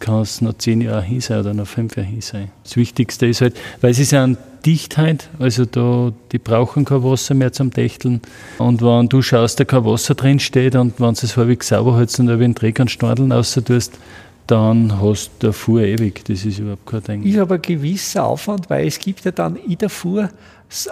kann 0.00 0.22
es 0.22 0.40
noch 0.40 0.54
zehn 0.56 0.80
Jahre 0.80 1.02
hin 1.02 1.20
sein 1.20 1.40
oder 1.40 1.52
noch 1.52 1.66
fünf 1.66 1.96
Jahre 1.96 2.08
hin 2.08 2.22
sein. 2.22 2.50
Das 2.64 2.76
Wichtigste 2.76 3.26
ist 3.26 3.42
halt, 3.42 3.54
weil 3.82 3.92
sie 3.92 4.04
sind 4.04 4.38
Dichtheit, 4.64 5.28
also 5.38 5.66
da, 5.66 6.12
die 6.32 6.38
brauchen 6.38 6.86
kein 6.86 7.04
Wasser 7.04 7.34
mehr 7.34 7.52
zum 7.52 7.70
Dächteln. 7.70 8.22
Und 8.58 8.82
wenn 8.82 9.08
du 9.08 9.20
schaust, 9.20 9.60
da 9.60 9.64
kein 9.64 9.84
Wasser 9.84 10.14
drin 10.14 10.40
steht 10.40 10.74
und 10.74 10.98
wenn 10.98 11.14
du 11.14 11.20
es 11.22 11.36
halbwegs 11.36 11.68
sauber 11.68 11.98
hältst 11.98 12.18
und 12.18 12.28
über 12.28 12.38
den 12.38 12.54
Dreck 12.54 12.80
und 12.80 12.90
Storneln 12.90 13.30
raus 13.30 13.60
tust, 13.64 13.98
dann 14.46 15.00
hast 15.00 15.30
du 15.40 15.52
Fuhr 15.52 15.82
ewig. 15.82 16.24
Das 16.24 16.44
ist 16.44 16.58
überhaupt 16.58 16.86
kein 16.86 17.02
Ding. 17.02 17.22
Ist 17.24 17.38
aber 17.38 17.56
ein 17.56 17.62
gewisser 17.62 18.24
Aufwand, 18.24 18.70
weil 18.70 18.86
es 18.86 18.98
gibt 18.98 19.24
ja 19.24 19.32
dann 19.32 19.56
in 19.56 19.76
der 19.78 19.90
Fuhr 19.90 20.30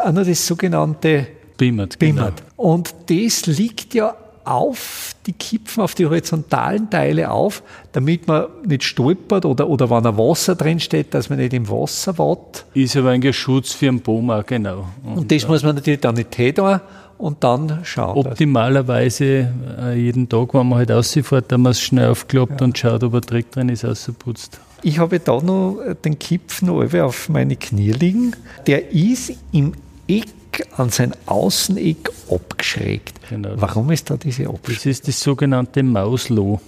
auch 0.02 0.12
noch 0.12 0.24
das 0.24 0.46
sogenannte 0.46 1.26
Bimmert. 1.56 1.98
Bimmert. 1.98 2.42
Genau. 2.56 2.72
Und 2.72 2.94
das 3.08 3.46
liegt 3.46 3.94
ja 3.94 4.14
auf 4.44 5.14
die 5.26 5.32
Kipfen, 5.32 5.82
auf 5.82 5.94
die 5.94 6.06
horizontalen 6.06 6.90
Teile 6.90 7.30
auf, 7.30 7.62
damit 7.92 8.26
man 8.28 8.46
nicht 8.66 8.84
stolpert 8.84 9.44
oder, 9.44 9.68
oder 9.68 9.88
wenn 9.90 10.06
ein 10.06 10.18
Wasser 10.18 10.54
drin 10.54 10.80
steht, 10.80 11.14
dass 11.14 11.30
man 11.30 11.38
nicht 11.38 11.52
im 11.52 11.68
Wasser 11.68 12.18
watt. 12.18 12.66
Ist 12.74 12.96
aber 12.96 13.10
ein 13.10 13.32
Schutz 13.32 13.72
für 13.72 13.86
den 13.86 14.00
auch, 14.30 14.44
genau. 14.44 14.86
Und, 15.04 15.18
und 15.18 15.32
das 15.32 15.48
muss 15.48 15.62
man 15.62 15.74
natürlich 15.76 16.00
dann 16.00 16.14
nicht 16.14 16.30
tun 16.32 16.80
und 17.18 17.42
dann 17.42 17.80
schauen. 17.84 18.26
Optimalerweise 18.26 19.48
äh, 19.80 19.98
jeden 19.98 20.28
Tag, 20.28 20.52
wenn 20.54 20.68
man 20.68 20.78
halt 20.78 20.90
rausfährt, 20.90 21.50
dann 21.50 21.62
man 21.62 21.72
es 21.72 21.80
schnell 21.80 22.10
aufklappt 22.10 22.60
ja. 22.60 22.64
und 22.66 22.76
schaut, 22.76 23.02
ob 23.02 23.14
er 23.14 23.20
Dreck 23.20 23.50
drin 23.50 23.68
ist, 23.68 23.84
ausputzt. 23.84 24.60
Ich 24.82 24.98
habe 24.98 25.18
da 25.18 25.40
noch 25.40 25.78
den 26.04 26.18
Kipfen 26.18 26.68
auf 26.68 27.28
meine 27.30 27.56
Knie 27.56 27.92
liegen. 27.92 28.36
Der 28.66 28.92
ist 28.92 29.32
im 29.52 29.72
Eck 30.06 30.26
an 30.76 30.90
sein 30.90 31.12
Außeneck 31.26 32.10
abgeschrägt. 32.30 33.20
Genau. 33.28 33.50
Warum 33.56 33.90
ist 33.90 34.10
da 34.10 34.16
diese 34.16 34.48
Abschrägung? 34.48 34.74
Das 34.74 34.86
ist 34.86 35.08
das 35.08 35.20
sogenannte 35.20 35.82
Mausloh. 35.82 36.60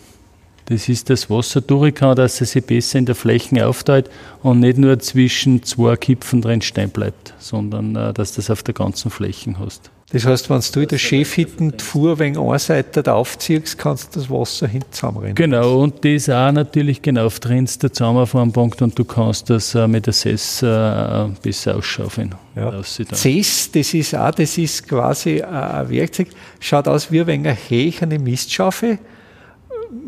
Das 0.66 0.88
ist 0.88 1.10
das 1.10 1.30
Wasser 1.30 1.60
durch 1.60 1.94
kann, 1.94 2.16
dass 2.16 2.40
es 2.40 2.50
sich 2.52 2.64
besser 2.64 2.98
in 2.98 3.06
der 3.06 3.14
Fläche 3.14 3.66
aufteilt 3.66 4.10
und 4.42 4.60
nicht 4.60 4.78
nur 4.78 4.98
zwischen 4.98 5.62
zwei 5.62 5.96
Kipfen 5.96 6.42
drin 6.42 6.60
stehen 6.60 6.90
bleibt, 6.90 7.34
sondern 7.38 7.94
äh, 7.94 8.12
dass 8.12 8.32
du 8.32 8.36
das 8.36 8.50
auf 8.50 8.64
der 8.64 8.74
ganzen 8.74 9.10
Fläche 9.10 9.54
hast. 9.60 9.90
Das 10.10 10.24
heißt, 10.24 10.48
wenn 10.50 10.60
du 10.72 10.80
in 10.80 10.88
der 10.88 10.98
Schäfhütten 10.98 11.76
die 11.76 11.82
Fuhr 11.82 12.16
wegen 12.20 12.34
da 12.34 13.12
aufziehst, 13.12 13.76
kannst 13.76 14.14
du 14.14 14.20
das 14.20 14.30
Wasser 14.30 14.68
hinten 14.68 14.92
zusammenrennen. 14.92 15.34
Genau, 15.34 15.82
und 15.82 16.04
das 16.04 16.30
auch 16.30 16.52
natürlich 16.52 17.02
genau 17.02 17.28
trinnst 17.28 17.82
der 17.82 17.92
Zusammenfahren 17.92 18.52
und 18.52 18.98
du 18.98 19.04
kannst 19.04 19.50
das 19.50 19.74
äh, 19.74 19.88
mit 19.88 20.06
der 20.06 20.12
Sess 20.12 20.62
äh, 20.62 21.26
besser 21.42 21.76
ausschaufeln. 21.76 22.36
Ja. 22.54 22.80
Cess, 22.84 23.72
das 23.72 23.94
ist 23.94 24.14
auch, 24.14 24.30
das 24.30 24.56
ist 24.56 24.86
quasi 24.86 25.42
ein 25.42 25.90
Werkzeug, 25.90 26.28
schaut 26.60 26.86
aus 26.86 27.10
wie 27.10 27.22
ein 27.22 27.44
Hech, 27.44 28.00
eine 28.00 28.20
Mistschaufel, 28.20 29.00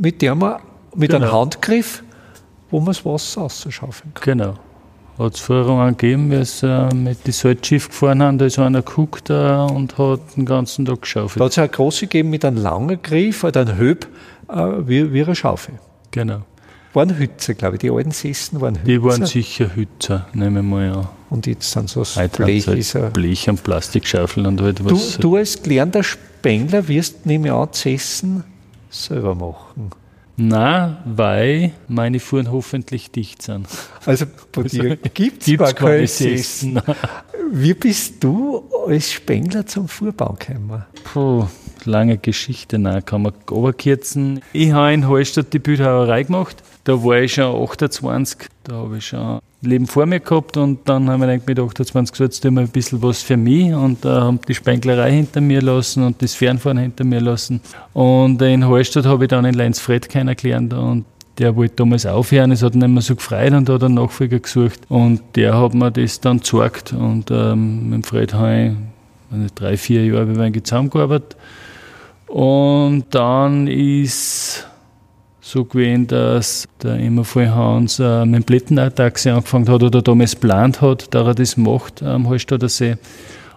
mit 0.01 0.23
der 0.23 0.37
man 0.37 0.61
mit 0.95 1.11
genau. 1.11 1.25
einem 1.25 1.33
Handgriff, 1.33 2.05
wo 2.71 2.79
man 2.79 2.95
das 2.95 3.05
Wasser 3.05 3.43
ausschaufeln 3.43 4.15
kann. 4.15 4.39
Genau 4.39 4.55
hat 5.19 5.35
es 5.35 5.41
vorher 5.41 5.69
einen 5.69 5.97
gegeben, 5.97 6.31
wie 6.31 6.45
sie 6.45 6.67
äh, 6.67 6.95
mit 6.95 7.27
dem 7.27 7.33
Salzschiff 7.33 7.89
gefahren 7.89 8.23
haben, 8.23 8.39
da 8.39 8.47
ist 8.47 8.59
einer 8.59 8.83
geguckt 8.83 9.31
äh, 9.31 9.35
und 9.35 9.99
hat 9.99 10.21
den 10.37 10.47
ganzen 10.47 10.85
Tag 10.85 11.03
geschaufelt. 11.03 11.41
Da 11.41 11.45
hat 11.47 11.53
es 11.53 11.59
eine 11.59 11.69
große 11.69 12.07
gegeben 12.07 12.31
mit 12.31 12.45
einem 12.45 12.59
langen 12.59 13.03
Griff 13.03 13.45
oder 13.45 13.63
einem 13.63 13.77
Höb, 13.77 14.07
äh, 14.49 14.55
wie, 14.55 15.13
wie 15.13 15.25
eine 15.25 15.35
Schaufel. 15.35 15.75
Genau. 16.11 16.43
Waren 16.95 17.19
Hützer, 17.19 17.55
glaube 17.55 17.77
ich. 17.77 17.81
Die 17.81 17.91
alten 17.91 18.13
Sessen 18.13 18.61
waren 18.61 18.77
Hützer. 18.77 18.87
Die 18.87 19.03
waren 19.03 19.27
sicher 19.27 19.75
Hützer, 19.75 20.27
nehmen 20.33 20.57
wir 20.57 20.63
mal 20.63 20.93
an. 20.93 21.09
Und 21.31 21.47
jetzt 21.47 21.71
sind 21.71 21.91
so 21.91 22.03
Blech. 22.03 22.67
Halt 22.67 23.13
Blech 23.13 23.49
und 23.49 23.63
Plastikschaufeln 23.63 24.47
und 24.47 24.61
halt 24.61 24.85
was. 24.85 25.17
Du, 25.17 25.21
du 25.21 25.37
als 25.37 25.63
gelernter 25.63 26.03
Spengler 26.03 26.89
wirst, 26.89 27.27
nehme 27.27 27.49
ich 27.49 27.53
an, 27.53 27.69
Sessen 27.73 28.45
selber 28.91 29.35
machen. 29.35 29.91
Na, 30.41 30.99
weil 31.05 31.73
meine 31.89 32.21
Fuhren 32.21 32.53
hoffentlich 32.53 33.11
dicht 33.11 33.43
sind. 33.43 33.67
Also 34.07 34.25
bei 34.53 34.63
also, 34.63 34.79
dir 34.79 34.97
gibt 34.97 35.47
es 35.47 35.59
gar 35.59 35.73
keine 35.73 36.07
Sessen. 36.07 36.81
Wie 37.51 37.75
bist 37.75 38.23
du 38.23 38.63
als 38.87 39.11
Spengler 39.11 39.67
zum 39.67 39.89
Fuhrbau 39.89 40.37
gekommen? 40.39 40.85
Puh, 41.03 41.49
lange 41.85 42.19
Geschichte, 42.19 42.79
nein, 42.79 43.05
kann 43.05 43.23
man 43.23 43.33
oberkürzen. 43.51 44.41
Ich 44.53 44.71
habe 44.71 44.95
in 44.95 45.09
Hallstatt 45.09 45.53
die 45.53 45.59
Bildhauerei 45.59 46.23
gemacht. 46.23 46.63
Da 46.85 47.03
war 47.03 47.19
ich 47.19 47.35
schon 47.35 47.61
28, 47.61 48.49
da 48.63 48.75
habe 48.75 48.99
ich 48.99 49.09
schon 49.09 49.41
Leben 49.61 49.87
vor 49.87 50.07
mir 50.07 50.21
gehabt 50.21 50.57
und 50.57 50.89
dann 50.89 51.11
haben 51.11 51.21
wir 51.21 51.41
mit 51.45 51.59
28 51.59 52.13
gesagt, 52.13 52.19
jetzt 52.21 52.41
tun 52.43 52.55
wir 52.55 52.61
ein 52.61 52.69
bisschen 52.69 53.03
was 53.03 53.23
für 53.23 53.37
mich 53.37 53.75
und 53.75 54.05
äh, 54.05 54.09
haben 54.09 54.39
die 54.47 54.55
Spenglerei 54.55 55.11
hinter 55.13 55.41
mir 55.41 55.61
lassen 55.61 56.05
und 56.05 56.23
das 56.23 56.35
Fernfahren 56.35 56.79
hinter 56.79 57.05
mir 57.05 57.21
lassen. 57.21 57.61
Und 57.93 58.41
in 58.41 58.67
Hallstatt 58.67 59.07
habe 59.07 59.25
ich 59.25 59.29
dann 59.29 59.45
in 59.45 59.55
Leinsfred 59.55 60.09
kennengelernt 60.09 60.73
und 60.75 61.07
der 61.39 61.55
wollte 61.57 61.77
damals 61.77 62.07
aufhören, 62.07 62.53
es 62.53 62.63
hat 62.63 62.75
ihn 62.75 62.81
nicht 62.81 62.89
mehr 62.89 63.03
so 63.03 63.17
gefreut 63.17 63.53
und 63.53 63.69
hat 63.69 63.83
einen 63.83 63.95
Nachfolger 63.95 64.41
gesucht. 64.41 64.81
Und 64.89 65.23
der 65.37 65.59
hat 65.59 65.75
mir 65.75 65.91
das 65.91 66.21
dann 66.21 66.39
gezeigt. 66.39 66.93
Und 66.93 67.31
ähm, 67.31 67.91
mit 67.91 68.07
Fred 68.07 68.35
habe 68.35 68.77
ich 69.45 69.53
drei, 69.55 69.77
vier 69.77 70.05
Jahre 70.05 70.53
zusammengearbeitet. 70.63 71.37
Und 72.27 73.05
dann 73.11 73.67
ist 73.69 74.68
so 75.49 75.65
gewesen, 75.65 76.07
dass 76.07 76.69
der 76.83 76.99
immer 76.99 77.25
von 77.25 77.55
Hans 77.55 77.99
äh, 77.99 78.27
mit 78.27 78.43
dem 78.43 78.45
Blättenau-Taxi 78.45 79.31
angefangen 79.31 79.69
hat 79.69 79.83
oder 79.83 80.03
damals 80.03 80.33
geplant 80.33 80.83
hat, 80.83 81.15
dass 81.15 81.27
er 81.27 81.35
das 81.35 81.57
macht 81.57 82.03
am 82.03 82.29
Hallstatter 82.29 82.69
See. 82.69 82.97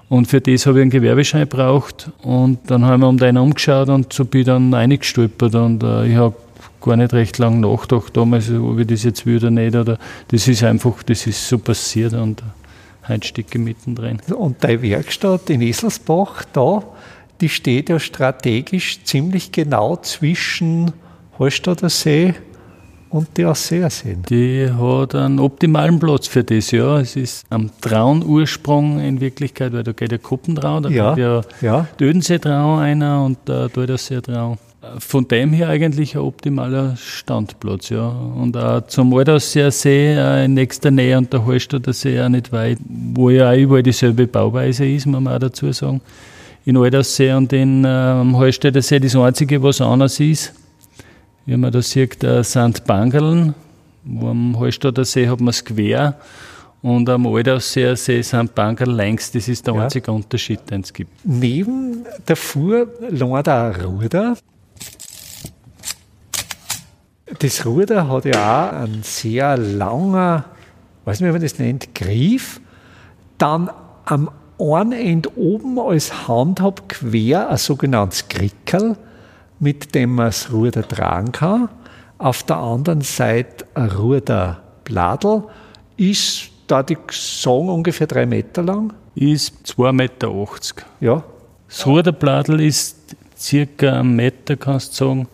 Und 0.07 0.27
für 0.27 0.39
das 0.39 0.65
habe 0.65 0.79
ich 0.79 0.83
einen 0.83 0.89
Gewerbeschein 0.89 1.49
gebraucht 1.49 2.09
und 2.23 2.59
dann 2.67 2.85
haben 2.85 3.01
wir 3.01 3.09
um 3.09 3.17
den 3.17 3.37
umgeschaut 3.37 3.89
und 3.89 4.13
so 4.13 4.23
bin 4.23 4.41
ich 4.41 4.47
dann 4.47 4.73
reingestolpert 4.73 5.53
und 5.55 5.83
äh, 5.83 6.07
ich 6.07 6.15
habe 6.15 6.35
gar 6.81 6.95
nicht 6.95 7.13
recht 7.13 7.37
lang 7.37 7.59
nachgedacht 7.59 8.15
damals, 8.15 8.49
ob 8.49 8.79
ich 8.79 8.87
das 8.87 9.03
jetzt 9.03 9.25
will 9.25 9.37
oder 9.37 9.51
nicht. 9.51 9.75
Oder 9.75 9.97
das 10.29 10.47
ist 10.47 10.63
einfach, 10.63 11.03
das 11.03 11.27
ist 11.27 11.47
so 11.47 11.59
passiert 11.59 12.13
und 12.13 12.41
heute 13.07 13.27
stecke 13.27 13.57
ich 13.57 13.63
mittendrin. 13.63 14.21
Und 14.33 14.63
deine 14.63 14.81
Werkstatt 14.81 15.49
in 15.49 15.61
Eselsbach, 15.61 16.45
da, 16.53 16.83
die 17.41 17.49
steht 17.49 17.89
ja 17.89 17.99
strategisch 17.99 19.03
ziemlich 19.03 19.51
genau 19.51 19.97
zwischen 19.97 20.93
Hallstatter 21.41 21.89
See 21.89 22.35
und 23.09 23.35
die 23.35 23.45
Ausseersee. 23.45 24.15
Die 24.29 24.69
hat 24.71 25.15
einen 25.15 25.39
optimalen 25.39 25.99
Platz 25.99 26.27
für 26.27 26.43
das, 26.43 26.69
ja. 26.69 26.99
Es 26.99 27.15
ist 27.15 27.47
am 27.49 27.71
Traunursprung 27.81 28.99
in 28.99 29.19
Wirklichkeit, 29.19 29.73
weil 29.73 29.81
da 29.81 29.91
geht 29.91 30.11
der 30.11 30.19
Kuppentrau, 30.19 30.79
da 30.81 30.89
ja, 30.89 31.07
kommt 31.07 31.17
ja, 31.17 31.41
ja. 31.61 31.87
Dödenseetrau 31.99 32.77
einer 32.77 33.25
und 33.25 33.39
der 33.47 33.69
Döderseetrau 33.69 34.59
von 34.99 35.27
dem 35.27 35.53
her 35.53 35.69
eigentlich 35.69 36.15
ein 36.15 36.21
optimaler 36.21 36.95
Standplatz, 36.95 37.89
ja. 37.89 38.07
Und 38.07 38.55
auch 38.55 38.85
zum 38.85 39.11
Altausseer 39.15 39.71
See 39.71 40.13
äh, 40.13 40.45
in 40.45 40.53
nächster 40.53 40.91
Nähe 40.91 41.17
und 41.17 41.33
der 41.33 41.43
Hallstatter 41.43 41.93
See 41.93 42.21
auch 42.21 42.29
nicht 42.29 42.51
weit, 42.51 42.77
wo 42.87 43.31
ja 43.31 43.51
auch 43.51 43.57
überall 43.57 43.81
dieselbe 43.81 44.27
Bauweise 44.27 44.85
ist, 44.85 45.07
muss 45.07 45.19
man 45.19 45.33
auch 45.33 45.39
dazu 45.39 45.71
sagen. 45.71 46.01
In 46.65 46.77
Altausseer 46.77 47.37
und 47.37 47.51
in 47.51 47.83
ähm, 47.83 48.37
Hallstätter 48.37 48.83
See 48.83 48.99
das 48.99 49.15
Einzige, 49.15 49.63
was 49.63 49.81
anders 49.81 50.19
ist, 50.19 50.53
wie 51.51 51.57
man 51.57 51.69
da 51.69 51.81
sieht, 51.81 52.23
äh, 52.23 52.43
sind 52.45 52.85
Bangeln. 52.85 53.53
Wo 54.05 54.29
am 54.29 54.57
Hallstatter 54.57 55.03
See 55.03 55.27
hat 55.27 55.41
man 55.41 55.49
es 55.49 55.65
quer 55.65 56.15
und 56.81 57.09
am 57.09 57.27
Altausseer 57.27 57.97
See 57.97 58.21
sind 58.21 58.55
Bangerl 58.55 58.89
längs. 58.89 59.31
Das 59.31 59.49
ist 59.49 59.67
der 59.67 59.75
ja. 59.75 59.83
einzige 59.83 60.13
Unterschied, 60.13 60.61
den 60.71 60.81
es 60.81 60.93
gibt. 60.93 61.11
Neben 61.25 62.05
der 62.25 62.37
Fuhr 62.37 62.87
lernt 63.09 63.49
auch 63.49 63.83
Ruder. 63.83 64.37
Das 67.39 67.65
Ruder 67.65 68.07
hat 68.07 68.25
ja 68.25 68.69
auch 68.69 68.73
einen 68.83 69.03
sehr 69.03 69.57
langer, 69.57 70.45
weiß 71.03 71.19
nicht, 71.19 71.27
wie 71.27 71.33
man 71.33 71.41
das 71.41 71.59
nennt, 71.59 71.93
Griff. 71.93 72.61
Dann 73.37 73.69
am 74.05 74.31
einen 74.57 74.93
Ende 74.93 75.37
oben 75.37 75.77
als 75.79 76.29
Handhab 76.29 76.87
quer 76.87 77.49
ein 77.49 77.57
sogenanntes 77.57 78.29
Krickel, 78.29 78.95
mit 79.61 79.95
dem 79.95 80.15
man 80.15 80.25
das 80.25 80.51
Ruder 80.51 80.85
tragen 80.85 81.31
kann. 81.31 81.69
Auf 82.17 82.43
der 82.43 82.57
anderen 82.57 83.01
Seite 83.01 83.65
ein 83.75 83.89
Ruderbladel. 83.89 85.43
Ist, 85.95 86.49
da 86.67 86.83
die 86.83 86.97
sagen, 87.11 87.69
ungefähr 87.69 88.07
drei 88.07 88.25
Meter 88.25 88.63
lang. 88.63 88.91
Ist 89.15 89.55
2,80 89.67 89.91
Meter. 89.93 90.31
Ja. 90.99 91.23
Das 91.67 91.85
Ruderbladel 91.85 92.59
ist 92.61 93.15
circa 93.37 93.99
einen 93.99 94.15
Meter, 94.15 94.57
kannst 94.57 94.99
du 94.99 95.05
sagen. 95.05 95.27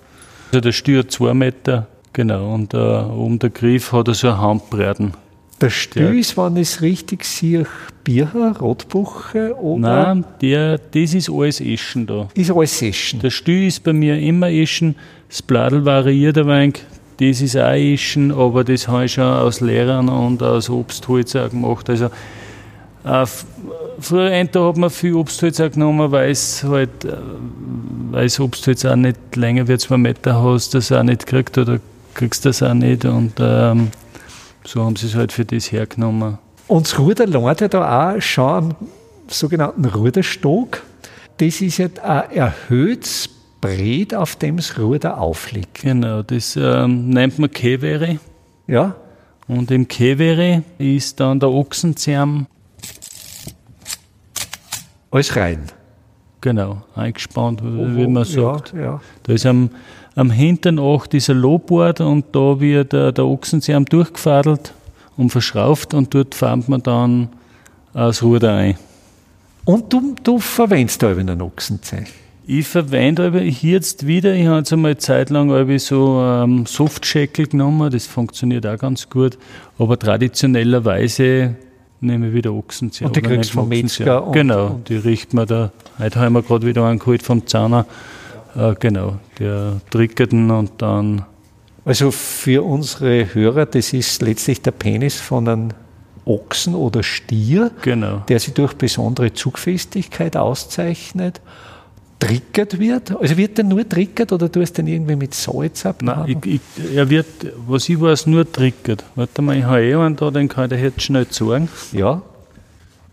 Also 0.51 0.61
der 0.61 0.71
Stür 0.71 1.07
zwei 1.07 1.33
Meter, 1.33 1.87
genau, 2.13 2.53
und 2.53 2.73
äh, 2.73 2.77
oben 2.77 3.39
der 3.39 3.49
Griff 3.49 3.91
hat 3.91 4.07
er 4.07 4.13
so 4.13 4.27
eine 4.27 4.39
Handbreiten. 4.39 5.13
Der 5.59 5.71
Stür 5.71 6.13
ist, 6.13 6.37
wenn 6.37 6.55
ich 6.55 6.69
es 6.69 6.81
richtig 6.81 7.23
sehe, 7.23 7.65
Bircher, 8.03 8.55
Rotbuche 8.59 9.55
oder? 9.59 10.13
Nein, 10.13 10.25
der, 10.39 10.77
das 10.77 11.15
ist 11.15 11.29
alles 11.31 11.59
Eschen 11.59 12.05
da. 12.05 12.27
Ist 12.35 12.51
alles 12.51 12.81
Eschen? 12.81 13.19
Der 13.21 13.31
Stür 13.31 13.67
ist 13.67 13.83
bei 13.83 13.91
mir 13.91 14.19
immer 14.19 14.49
Eschen, 14.49 14.95
das 15.29 15.41
Bladel 15.41 15.83
variiert 15.83 16.37
ein 16.37 16.47
wenig, 16.47 16.83
das 17.19 17.41
ist 17.41 17.57
auch 17.57 17.73
Eschen, 17.73 18.31
aber 18.31 18.63
das 18.63 18.87
habe 18.87 19.05
ich 19.05 19.13
schon 19.13 19.23
aus 19.23 19.59
Lehrern 19.59 20.09
und 20.09 20.43
aus 20.43 20.69
Obstholz 20.69 21.35
auch 21.35 21.49
gemacht. 21.49 21.89
Also 21.89 22.05
äh, 23.03 23.25
früher 23.99 24.39
hat 24.39 24.77
man 24.77 24.89
viel 24.91 25.15
Obstholz 25.15 25.59
auch 25.59 25.71
genommen, 25.71 26.11
weil 26.11 26.29
es 26.29 26.63
halt, 26.63 27.03
äh, 27.03 27.13
weil 28.11 28.25
das 28.25 28.39
Obstholz 28.39 28.85
auch 28.85 28.95
nicht 28.95 29.35
länger 29.35 29.67
wie 29.67 29.77
zwei 29.79 29.97
Meter 29.97 30.41
hast, 30.41 30.75
das 30.75 30.91
auch 30.91 31.01
nicht 31.01 31.25
kriegt 31.25 31.57
oder 31.57 31.79
kriegst 32.13 32.45
das 32.45 32.61
auch 32.61 32.73
nicht 32.73 33.05
und 33.05 33.33
ähm, 33.39 33.89
so 34.67 34.84
haben 34.84 34.95
sie 34.95 35.08
es 35.08 35.15
halt 35.15 35.32
für 35.32 35.45
das 35.45 35.71
hergenommen. 35.71 36.38
Und 36.67 36.86
das 36.86 36.99
Ruder 36.99 37.25
lernt 37.25 37.62
ja 37.62 37.67
da 37.69 38.15
auch 38.15 38.21
schon 38.21 38.47
einen 38.47 38.75
sogenannten 39.30 39.86
Ruderstock. 39.86 40.84
Das 41.38 41.62
ist 41.62 41.77
ja 41.77 41.88
ein 42.03 42.32
erhöhtes 42.32 43.30
Brett, 43.62 44.13
auf 44.13 44.36
dem 44.36 44.58
das 44.58 44.77
Ruder 44.77 45.19
aufliegt. 45.19 45.82
Genau, 45.82 46.21
das 46.21 46.58
ähm, 46.58 47.10
nennt 47.10 47.39
man 47.39 47.49
Kevere. 47.49 48.19
Ja. 48.67 48.95
Und 49.47 49.71
im 49.71 49.88
Kevere 49.88 50.63
ist 50.77 51.19
dann 51.21 51.39
der 51.39 51.49
Ochsenzerm 51.49 52.47
alles 55.10 55.36
rein. 55.38 55.63
Genau, 56.41 56.84
eingespannt, 56.95 57.62
wie 57.63 58.08
man 58.08 58.23
sagt. 58.23 58.73
Ja, 58.73 58.82
ja. 58.82 59.02
Da 59.23 59.34
ist 59.34 59.45
am, 59.45 59.69
am 60.15 60.30
Hintern 60.30 60.78
auch 60.80 61.08
dieser 61.08 61.34
Lobboard 61.34 62.02
und 62.02 62.26
da 62.32 62.60
wird 62.60 62.93
der, 62.93 63.12
der 63.12 63.26
Ochsenzahn 63.26 63.86
durchgefadelt 63.86 64.73
und 65.17 65.32
verschrauft 65.32 65.93
und 65.93 66.13
dort 66.13 66.36
fahrt 66.36 66.69
man 66.69 66.84
dann 66.84 67.30
das 67.93 68.21
Ruder 68.21 68.54
ein. 68.54 68.76
Und 69.65 69.91
du, 69.91 70.15
du 70.23 70.39
verwendest 70.39 71.02
da 71.02 71.10
einen 71.10 71.41
Ochsenzahn? 71.41 72.06
Ich 72.50 72.65
verwende 72.65 73.26
aber 73.28 73.41
jetzt 73.41 74.08
wieder, 74.08 74.34
ich 74.34 74.45
habe 74.45 74.60
jetzt 74.60 74.71
einmal 74.71 74.91
eine 74.91 74.97
Zeit 74.97 75.30
lang 75.30 75.78
so 75.80 76.21
ähm, 76.21 76.65
Softshackle 76.65 77.47
genommen, 77.47 77.91
das 77.91 78.06
funktioniert 78.06 78.65
auch 78.65 78.78
ganz 78.78 79.10
gut, 79.10 79.38
aber 79.78 80.00
traditionellerweise 80.00 81.56
nehme 81.99 82.27
ich 82.27 82.33
wieder 82.33 82.53
Ochsenzähne. 82.53 83.10
Und 83.10 83.15
die 83.15 83.21
kriegst 83.21 83.51
du 83.51 83.55
vom 83.55 83.69
Metzger? 83.69 84.25
Und, 84.25 84.33
genau, 84.33 84.67
und 84.67 84.89
die 84.89 84.97
riecht 84.97 85.33
man 85.33 85.47
da. 85.47 85.71
Heute 85.99 86.19
haben 86.19 86.33
wir 86.33 86.43
gerade 86.43 86.65
wieder 86.65 86.86
einen 86.86 86.99
geholt 86.99 87.23
vom 87.23 87.45
Zahner. 87.47 87.86
Äh, 88.55 88.75
genau, 88.79 89.17
der 89.39 89.81
trickerten 89.89 90.51
und 90.51 90.81
dann. 90.81 91.25
Also 91.86 92.12
für 92.12 92.63
unsere 92.63 93.33
Hörer, 93.33 93.65
das 93.65 93.93
ist 93.93 94.21
letztlich 94.21 94.62
der 94.62 94.71
Penis 94.71 95.19
von 95.19 95.47
einem 95.47 95.69
Ochsen 96.25 96.75
oder 96.75 97.01
Stier, 97.03 97.71
genau. 97.81 98.23
der 98.27 98.39
sich 98.39 98.53
durch 98.53 98.73
besondere 98.73 99.33
Zugfestigkeit 99.33 100.36
auszeichnet 100.36 101.39
triggert 102.19 102.80
wird? 102.80 103.15
Also 103.19 103.38
wird 103.38 103.58
der 103.58 103.65
nur 103.65 103.88
triggert 103.88 104.32
oder 104.32 104.49
du 104.49 104.63
den 104.63 104.88
irgendwie 104.88 105.15
mit 105.15 105.34
Salz 105.34 105.86
ab? 105.86 106.01
Nein, 106.01 106.38
ich, 106.43 106.62
ich, 106.77 106.95
er 106.95 107.10
wird, 107.10 107.25
was 107.67 107.88
ich 107.89 107.99
weiß, 107.99 108.27
nur 108.27 108.51
triggert. 108.51 109.03
Warte 109.15 109.41
mal, 109.41 109.58
ich 109.58 109.63
habe 109.63 109.84
eh 109.84 109.95
einen 109.95 110.15
da, 110.15 110.32
den 110.32 110.47
kann 110.47 110.65
ich 110.65 110.77
dir 110.77 110.84
jetzt 110.84 111.01
schnell 111.01 111.27
zeigen. 111.27 111.69
Ja. 111.91 112.21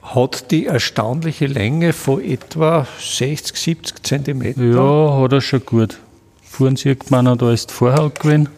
Hat 0.03 0.51
die 0.51 0.67
erstaunliche 0.67 1.47
Länge 1.47 1.93
von 1.93 2.23
etwa 2.23 2.87
60, 3.01 3.57
70 3.57 4.03
Zentimeter? 4.03 4.62
Ja, 4.62 5.19
hat 5.19 5.33
er 5.33 5.40
schon 5.40 5.64
gut. 5.64 5.99
Vorne 6.43 6.77
sieht 6.77 7.11
man, 7.11 7.38
da 7.38 7.53
ist 7.53 7.71
die 7.71 7.75
Vorhaut 7.75 8.21
gewesen. 8.21 8.49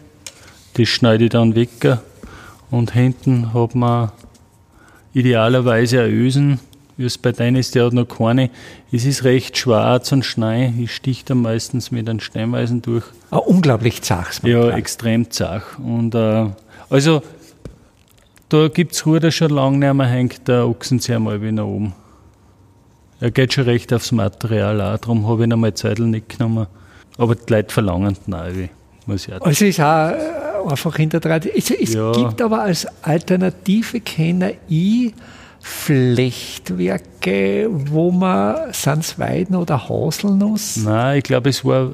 Das 0.73 0.87
schneide 0.89 1.25
ich 1.25 1.29
dann 1.31 1.55
weg. 1.55 1.97
Und 2.69 2.91
hinten 2.91 3.53
hat 3.53 3.75
man 3.75 4.11
idealerweise 5.13 6.01
ein 6.01 6.11
Ösen 6.11 6.59
wie 6.97 7.05
es 7.05 7.17
bei 7.17 7.31
deinen 7.31 7.55
ist, 7.55 7.75
der 7.75 7.85
hat 7.85 7.93
noch 7.93 8.05
keine. 8.05 8.49
Es 8.91 9.05
ist 9.05 9.23
recht 9.23 9.57
schwarz 9.57 10.11
und 10.11 10.25
Schnee. 10.25 10.73
Ich 10.79 10.95
stich 10.95 11.23
da 11.23 11.35
meistens 11.35 11.91
mit 11.91 12.09
einem 12.09 12.19
Steinweisen 12.19 12.81
durch. 12.81 13.05
Ah, 13.29 13.37
unglaublich 13.37 14.01
zach. 14.01 14.31
Ja, 14.43 14.63
klar. 14.63 14.77
extrem 14.77 15.29
zach. 15.29 15.77
Und 15.79 16.15
äh, 16.15 16.47
also 16.89 17.21
da 18.49 18.67
gibt 18.67 18.93
es 18.93 19.05
Ruder 19.05 19.31
schon 19.31 19.51
lange 19.51 19.77
nicht 19.77 19.93
mehr, 19.93 20.07
hängt 20.07 20.47
der 20.47 20.67
Ochsenzeh 20.67 21.19
mal 21.19 21.41
wieder 21.41 21.65
oben. 21.65 21.93
Er 23.19 23.31
geht 23.31 23.53
schon 23.53 23.65
recht 23.65 23.93
aufs 23.93 24.11
Material 24.11 24.79
auch, 24.79 24.97
darum 24.97 25.27
habe 25.27 25.41
ich 25.41 25.47
ihn 25.47 25.53
einmal 25.53 25.73
Zeitl 25.73 26.03
nicht 26.03 26.29
genommen. 26.29 26.67
Aber 27.17 27.35
die 27.35 27.51
Leute 27.51 27.73
verlangen 27.73 28.15
auch, 28.31 28.69
muss 29.05 29.27
ich 29.27 29.33
auch 29.33 29.41
Also 29.41 29.65
ist 29.65 29.79
auch 29.79 30.11
äh, 30.11 30.69
einfach 30.69 30.95
hinter 30.95 31.19
Es, 31.55 31.71
es 31.71 31.93
ja. 31.93 32.11
gibt 32.11 32.41
aber 32.41 32.61
als 32.61 32.87
Alternative 33.03 33.99
kenne 34.01 34.55
ich 34.69 35.13
Flechtwerke, 35.61 37.67
wo 37.69 38.11
man, 38.11 38.55
es 38.69 39.19
Weiden 39.19 39.55
oder 39.55 39.89
Haselnuss? 39.89 40.77
Nein, 40.77 41.17
ich 41.19 41.23
glaube, 41.23 41.49
es 41.49 41.63
war, 41.65 41.91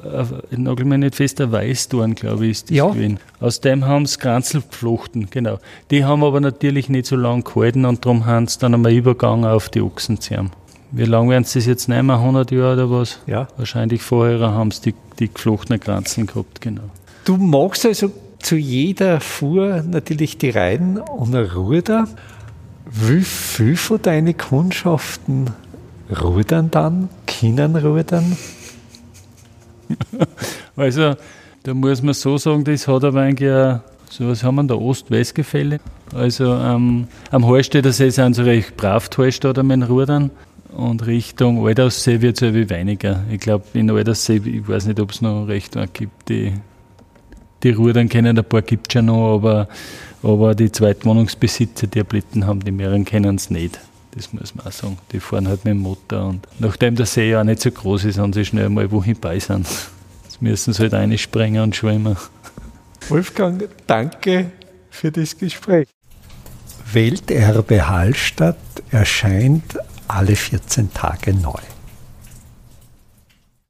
ich 0.50 0.58
nagel 0.58 0.84
mich 0.84 0.98
nicht 0.98 1.14
fest, 1.14 1.40
ein 1.40 1.52
Weißdorn, 1.52 2.14
glaube 2.14 2.46
ich, 2.46 2.52
ist 2.52 2.70
das 2.70 2.76
Ja. 2.76 2.88
gewesen. 2.88 3.18
Aus 3.40 3.60
dem 3.60 3.84
haben 3.86 4.06
sie 4.06 4.18
Kranzel 4.18 4.62
geflochten, 4.68 5.28
genau. 5.30 5.58
Die 5.90 6.04
haben 6.04 6.24
aber 6.24 6.40
natürlich 6.40 6.88
nicht 6.88 7.06
so 7.06 7.16
lange 7.16 7.42
gehalten 7.42 7.84
und 7.84 8.04
darum 8.04 8.26
haben 8.26 8.46
sie 8.48 8.58
dann 8.58 8.74
einmal 8.74 8.92
übergegangen 8.92 9.44
auf 9.46 9.68
die 9.68 9.80
Ochsenzerm. 9.80 10.50
Wie 10.92 11.04
lange 11.04 11.30
werden 11.30 11.44
sie 11.44 11.58
das 11.58 11.66
jetzt 11.66 11.88
nehmen? 11.88 12.10
100 12.10 12.50
Jahre 12.52 12.74
oder 12.74 12.90
was? 12.90 13.18
Ja. 13.26 13.48
Wahrscheinlich 13.56 14.02
vorher 14.02 14.40
haben 14.40 14.70
sie 14.70 14.92
die, 14.92 14.94
die 15.18 15.32
geflochtenen 15.32 15.80
Kranzeln 15.80 16.26
gehabt, 16.26 16.60
genau. 16.60 16.82
Du 17.24 17.36
magst 17.36 17.84
also 17.86 18.12
zu 18.40 18.56
jeder 18.56 19.20
Fuhr 19.20 19.82
natürlich 19.82 20.38
die 20.38 20.50
Reiten 20.50 20.98
und 20.98 21.34
Ruder. 21.34 22.06
Wie 22.96 23.22
viel 23.22 23.76
von 23.76 24.00
deinen 24.00 24.36
Kundschaften 24.36 25.50
rudern 26.22 26.70
dann, 26.70 27.08
können 27.26 27.76
rudern? 27.76 28.36
Also, 30.76 31.14
da 31.62 31.74
muss 31.74 32.02
man 32.02 32.14
so 32.14 32.36
sagen, 32.36 32.64
das 32.64 32.88
hat 32.88 33.04
aber 33.04 33.20
eigentlich 33.20 33.50
ein, 33.50 33.80
so 34.10 34.28
was 34.28 34.42
haben 34.42 34.56
wir 34.56 34.64
da, 34.64 34.74
Ost-West-Gefälle. 34.74 35.78
Also 36.12 36.52
ähm, 36.54 37.06
am 37.30 37.46
Hallstätter 37.46 37.92
See 37.92 38.10
sind 38.10 38.34
sie 38.34 38.44
recht 38.44 38.76
brav 38.76 39.08
die 39.08 39.18
Hallstätter 39.18 39.62
mit 39.62 39.88
Rudern 39.88 40.30
und 40.72 41.06
Richtung 41.06 41.64
Alderssee 41.64 42.20
wird 42.20 42.36
es 42.36 42.42
irgendwie 42.42 42.70
weniger. 42.70 43.22
Ich 43.30 43.40
glaube, 43.40 43.64
in 43.74 43.90
Alderssee, 43.90 44.40
ich 44.44 44.68
weiß 44.68 44.86
nicht, 44.86 45.00
ob 45.00 45.12
es 45.12 45.20
noch 45.20 45.46
recht 45.46 45.76
gibt, 45.92 46.28
die, 46.28 46.52
die 47.64 47.70
Rudern 47.70 48.08
kennen, 48.08 48.38
ein 48.38 48.44
paar 48.44 48.62
gibt 48.62 48.88
es 48.88 48.94
ja 48.94 49.02
noch, 49.02 49.36
aber, 49.36 49.68
aber 50.22 50.54
die 50.54 50.70
Zweitwohnungsbesitzer, 50.70 51.86
die 51.86 52.04
Blitten 52.04 52.46
haben, 52.46 52.60
die 52.60 52.70
mehreren 52.70 53.04
kennen 53.04 53.36
es 53.36 53.50
nicht. 53.50 53.80
Das 54.14 54.32
muss 54.32 54.54
man 54.54 54.66
auch 54.66 54.72
sagen. 54.72 54.98
Die 55.10 55.18
fahren 55.18 55.48
halt 55.48 55.64
mit 55.64 55.72
dem 55.72 55.80
Motor 55.80 56.26
und 56.26 56.46
nachdem 56.60 56.94
der 56.94 57.06
See 57.06 57.30
ja 57.30 57.40
auch 57.40 57.44
nicht 57.44 57.60
so 57.60 57.70
groß 57.70 58.04
ist, 58.04 58.18
haben 58.18 58.32
sie 58.32 58.44
schnell 58.44 58.68
mal 58.68 58.90
wohin 58.92 59.16
bei 59.18 59.40
sind. 59.40 59.66
Jetzt 60.24 60.40
müssen 60.40 60.72
sie 60.72 60.82
halt 60.82 60.92
reinspringen 60.92 61.62
und 61.62 61.74
schwimmen. 61.74 62.16
Wolfgang, 63.08 63.68
danke 63.86 64.52
für 64.90 65.10
das 65.10 65.36
Gespräch. 65.36 65.88
Welterbe 66.92 67.88
Hallstatt 67.88 68.56
erscheint 68.90 69.76
alle 70.06 70.36
14 70.36 70.92
Tage 70.92 71.34
neu. 71.34 71.60